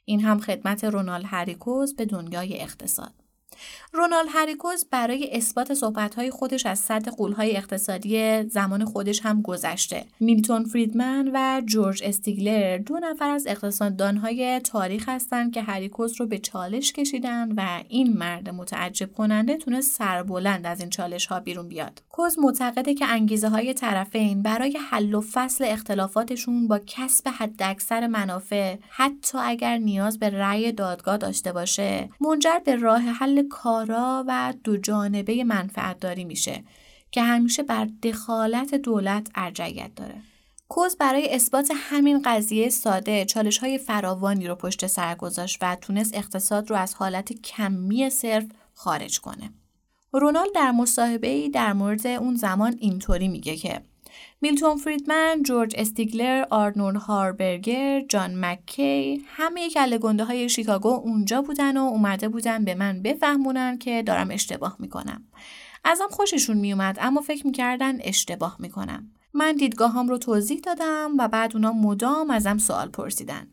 این 0.04 0.20
هم 0.20 0.40
خدمت 0.40 0.84
رونال 0.84 1.22
هریکوز 1.24 1.96
به 1.96 2.04
دنیای 2.04 2.60
اقتصاد. 2.60 3.21
رونالد 3.92 4.28
هریکوز 4.28 4.84
برای 4.90 5.30
اثبات 5.32 5.74
صحبتهای 5.74 6.30
خودش 6.30 6.66
از 6.66 6.78
سطح 6.78 7.10
قولهای 7.10 7.56
اقتصادی 7.56 8.42
زمان 8.48 8.84
خودش 8.84 9.20
هم 9.20 9.42
گذشته. 9.42 10.04
میلتون 10.20 10.64
فریدمن 10.64 11.30
و 11.34 11.62
جورج 11.66 12.02
استیگلر 12.04 12.78
دو 12.78 12.98
نفر 12.98 13.30
از 13.30 13.46
اقتصاددانهای 13.46 14.60
تاریخ 14.60 15.08
هستند 15.08 15.52
که 15.52 15.62
هریکوز 15.62 16.20
رو 16.20 16.26
به 16.26 16.38
چالش 16.38 16.92
کشیدن 16.92 17.52
و 17.52 17.82
این 17.88 18.12
مرد 18.18 18.48
متعجب 18.48 19.12
کننده 19.12 19.56
تونست 19.56 19.98
سربلند 19.98 20.66
از 20.66 20.80
این 20.80 20.90
چالش 20.90 21.26
ها 21.26 21.40
بیرون 21.40 21.68
بیاد. 21.68 22.02
کوز 22.10 22.38
معتقده 22.38 22.94
که 22.94 23.06
انگیزه 23.06 23.48
های 23.48 23.74
طرفین 23.74 24.42
برای 24.42 24.78
حل 24.90 25.14
و 25.14 25.20
فصل 25.20 25.64
اختلافاتشون 25.68 26.68
با 26.68 26.80
کسب 26.86 27.28
حداکثر 27.28 28.06
منافع 28.06 28.76
حتی 28.88 29.38
اگر 29.38 29.78
نیاز 29.78 30.18
به 30.18 30.30
رأی 30.30 30.72
دادگاه 30.72 31.16
داشته 31.16 31.52
باشه 31.52 32.08
منجر 32.20 32.58
به 32.64 32.76
راه 32.76 33.00
حل 33.02 33.41
کارا 33.50 34.24
و 34.28 34.54
دو 34.64 34.76
جانبه 34.76 35.44
منفعت 35.44 36.00
داری 36.00 36.24
میشه 36.24 36.64
که 37.10 37.22
همیشه 37.22 37.62
بر 37.62 37.88
دخالت 38.02 38.74
دولت 38.74 39.30
ارجعیت 39.34 39.94
داره. 39.94 40.22
کوز 40.68 40.96
برای 40.96 41.34
اثبات 41.34 41.72
همین 41.74 42.22
قضیه 42.24 42.68
ساده 42.68 43.24
چالش 43.24 43.58
های 43.58 43.78
فراوانی 43.78 44.46
رو 44.46 44.54
پشت 44.54 44.86
سر 44.86 45.14
گذاشت 45.14 45.58
و 45.62 45.76
تونست 45.76 46.14
اقتصاد 46.14 46.70
رو 46.70 46.76
از 46.76 46.94
حالت 46.94 47.32
کمی 47.32 48.10
صرف 48.10 48.46
خارج 48.74 49.20
کنه. 49.20 49.50
رونالد 50.12 50.54
در 50.54 50.70
مصاحبه 50.70 51.28
ای 51.28 51.48
در 51.48 51.72
مورد 51.72 52.06
اون 52.06 52.34
زمان 52.34 52.76
اینطوری 52.78 53.28
میگه 53.28 53.56
که 53.56 53.82
میلتون 54.40 54.76
فریدمن، 54.76 55.42
جورج 55.42 55.74
استیگلر، 55.78 56.44
آرنولد 56.50 56.96
هاربرگر، 56.96 58.00
جان 58.08 58.44
مکی 58.44 59.24
همه 59.26 59.70
کله 59.70 59.98
گنده 59.98 60.24
های 60.24 60.48
شیکاگو 60.48 60.88
اونجا 60.88 61.42
بودن 61.42 61.76
و 61.76 61.80
اومده 61.80 62.28
بودن 62.28 62.64
به 62.64 62.74
من 62.74 63.02
بفهمونن 63.02 63.78
که 63.78 64.02
دارم 64.02 64.30
اشتباه 64.30 64.76
می‌کنم. 64.78 65.24
ازم 65.84 66.08
خوششون 66.10 66.56
میومد 66.56 66.98
اما 67.00 67.20
فکر 67.20 67.46
می‌کردن 67.46 67.98
اشتباه 68.00 68.56
می‌کنم. 68.58 69.10
من 69.34 69.52
دیدگاهام 69.52 70.08
رو 70.08 70.18
توضیح 70.18 70.60
دادم 70.60 71.10
و 71.18 71.28
بعد 71.28 71.52
اونا 71.54 71.72
مدام 71.72 72.30
ازم 72.30 72.58
سوال 72.58 72.88
پرسیدن. 72.88 73.46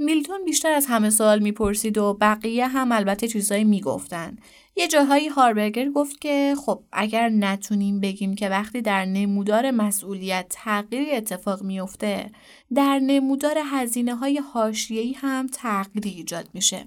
میلتون 0.00 0.44
بیشتر 0.44 0.72
از 0.72 0.86
همه 0.86 1.10
سوال 1.10 1.38
می‌پرسید 1.38 1.98
و 1.98 2.14
بقیه 2.20 2.68
هم 2.68 2.92
البته 2.92 3.28
چیزایی 3.28 3.64
می‌گفتن. 3.64 4.36
یه 4.76 4.88
جاهایی 4.88 5.28
هاربرگر 5.28 5.90
گفت 5.90 6.20
که 6.20 6.54
خب 6.66 6.82
اگر 6.92 7.28
نتونیم 7.28 8.00
بگیم 8.00 8.34
که 8.34 8.48
وقتی 8.48 8.82
در 8.82 9.04
نمودار 9.04 9.70
مسئولیت 9.70 10.46
تغییری 10.50 11.10
اتفاق 11.10 11.62
میفته 11.62 12.30
در 12.74 12.98
نمودار 12.98 13.58
هزینه 13.64 14.14
های 14.14 14.38
هاشیهی 14.38 15.12
هم 15.12 15.46
تغییری 15.46 16.10
ایجاد 16.10 16.48
میشه. 16.54 16.84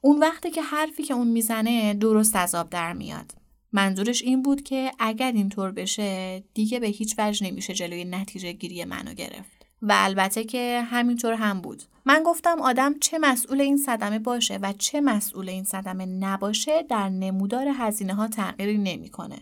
اون 0.00 0.18
وقتی 0.18 0.50
که 0.50 0.62
حرفی 0.62 1.02
که 1.02 1.14
اون 1.14 1.28
می‌زنه 1.28 1.94
درست 1.94 2.36
از 2.36 2.54
آب 2.54 2.70
در 2.70 2.92
میاد. 2.92 3.32
منظورش 3.72 4.22
این 4.22 4.42
بود 4.42 4.62
که 4.62 4.92
اگر 4.98 5.32
اینطور 5.32 5.70
بشه 5.70 6.42
دیگه 6.54 6.80
به 6.80 6.86
هیچ 6.86 7.14
وجه 7.18 7.46
نمیشه 7.46 7.74
جلوی 7.74 8.04
نتیجه 8.04 8.52
گیری 8.52 8.84
منو 8.84 9.14
گرفت. 9.14 9.61
و 9.82 9.92
البته 9.96 10.44
که 10.44 10.82
همینطور 10.90 11.32
هم 11.32 11.60
بود. 11.60 11.82
من 12.04 12.22
گفتم 12.26 12.60
آدم 12.60 12.98
چه 12.98 13.18
مسئول 13.18 13.60
این 13.60 13.76
صدمه 13.76 14.18
باشه 14.18 14.58
و 14.62 14.72
چه 14.72 15.00
مسئول 15.00 15.48
این 15.48 15.64
صدمه 15.64 16.06
نباشه 16.06 16.82
در 16.82 17.08
نمودار 17.08 17.66
هزینه 17.68 18.14
ها 18.14 18.28
تغییری 18.28 18.78
نمی‌کنه. 18.78 19.38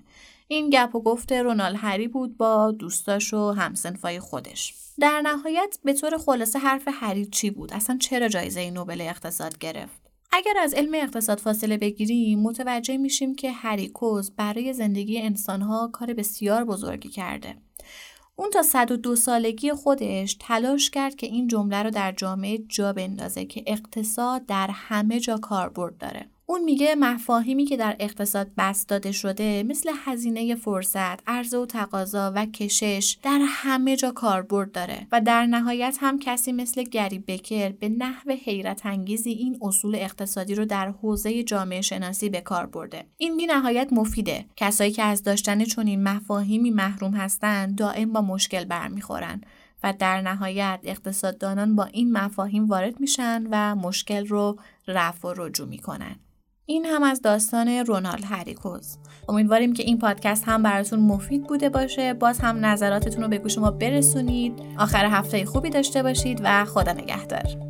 این 0.48 0.70
گپ 0.70 0.94
و 0.94 1.02
گفته 1.02 1.42
رونال 1.42 1.76
هری 1.76 2.08
بود 2.08 2.36
با 2.36 2.70
دوستاش 2.70 3.34
و 3.34 3.50
همسنفای 3.50 4.20
خودش. 4.20 4.74
در 5.00 5.20
نهایت 5.20 5.78
به 5.84 5.92
طور 5.92 6.18
خلاصه 6.18 6.58
حرف 6.58 6.88
هری 6.92 7.26
چی 7.26 7.50
بود؟ 7.50 7.72
اصلا 7.72 7.98
چرا 8.00 8.28
جایزه 8.28 8.70
نوبل 8.70 9.00
اقتصاد 9.00 9.58
گرفت؟ 9.58 10.00
اگر 10.32 10.54
از 10.62 10.74
علم 10.74 10.94
اقتصاد 10.94 11.38
فاصله 11.38 11.76
بگیریم 11.76 12.40
متوجه 12.40 12.96
میشیم 12.96 13.34
که 13.34 13.52
هری 13.52 13.88
کوز 13.88 14.30
برای 14.30 14.72
زندگی 14.72 15.20
انسانها 15.20 15.90
کار 15.92 16.14
بسیار 16.14 16.64
بزرگی 16.64 17.08
کرده. 17.08 17.56
اون 18.40 18.50
تا 18.50 18.62
102 18.62 19.16
سالگی 19.16 19.72
خودش 19.72 20.36
تلاش 20.40 20.90
کرد 20.90 21.16
که 21.16 21.26
این 21.26 21.48
جمله 21.48 21.82
رو 21.82 21.90
در 21.90 22.12
جامعه 22.12 22.58
جا 22.58 22.92
بندازه 22.92 23.44
که 23.44 23.64
اقتصاد 23.66 24.46
در 24.46 24.70
همه 24.72 25.20
جا 25.20 25.38
کاربرد 25.38 25.98
داره. 25.98 26.29
اون 26.50 26.64
میگه 26.64 26.94
مفاهیمی 26.94 27.64
که 27.64 27.76
در 27.76 27.96
اقتصاد 28.00 28.50
بست 28.58 28.88
داده 28.88 29.12
شده 29.12 29.62
مثل 29.62 29.90
هزینه 30.04 30.54
فرصت، 30.54 31.28
عرضه 31.28 31.58
و 31.58 31.66
تقاضا 31.66 32.32
و 32.36 32.46
کشش 32.46 33.16
در 33.22 33.40
همه 33.46 33.96
جا 33.96 34.10
کاربرد 34.10 34.72
داره 34.72 35.06
و 35.12 35.20
در 35.20 35.46
نهایت 35.46 35.98
هم 36.00 36.18
کسی 36.18 36.52
مثل 36.52 36.82
گری 36.82 37.18
بکر 37.18 37.68
به 37.68 37.88
نحو 37.88 38.30
حیرت 38.44 38.86
انگیزی 38.86 39.30
این 39.30 39.58
اصول 39.62 39.94
اقتصادی 39.94 40.54
رو 40.54 40.64
در 40.64 40.88
حوزه 40.88 41.42
جامعه 41.42 41.80
شناسی 41.80 42.28
به 42.28 42.40
کار 42.40 42.66
برده. 42.66 43.04
این 43.16 43.36
بی 43.36 43.46
نهایت 43.46 43.88
مفیده. 43.92 44.44
کسایی 44.56 44.90
که 44.90 45.02
از 45.02 45.22
داشتن 45.22 45.64
چنین 45.64 46.02
مفاهیمی 46.02 46.70
محروم 46.70 47.14
هستند 47.14 47.78
دائم 47.78 48.12
با 48.12 48.20
مشکل 48.20 48.64
برمیخورن 48.64 49.40
و 49.82 49.94
در 49.98 50.20
نهایت 50.20 50.80
اقتصاددانان 50.82 51.76
با 51.76 51.84
این 51.84 52.12
مفاهیم 52.12 52.66
وارد 52.66 53.00
میشن 53.00 53.46
و 53.50 53.74
مشکل 53.74 54.26
رو 54.26 54.58
رفع 54.88 55.28
و 55.28 55.34
رجوع 55.36 55.68
می‌کنن. 55.68 56.16
این 56.66 56.84
هم 56.84 57.02
از 57.02 57.22
داستان 57.22 57.68
رونالد 57.68 58.24
هری 58.24 58.52
کوز. 58.52 58.98
امیدواریم 59.28 59.72
که 59.72 59.82
این 59.82 59.98
پادکست 59.98 60.44
هم 60.46 60.62
براتون 60.62 61.00
مفید 61.00 61.42
بوده 61.42 61.68
باشه. 61.68 62.14
باز 62.14 62.38
هم 62.38 62.66
نظراتتون 62.66 63.22
رو 63.22 63.28
به 63.28 63.38
گوش 63.38 63.58
ما 63.58 63.70
برسونید. 63.70 64.52
آخر 64.78 65.06
هفته 65.06 65.44
خوبی 65.44 65.70
داشته 65.70 66.02
باشید 66.02 66.40
و 66.44 66.64
خدا 66.64 66.92
نگهدار. 66.92 67.69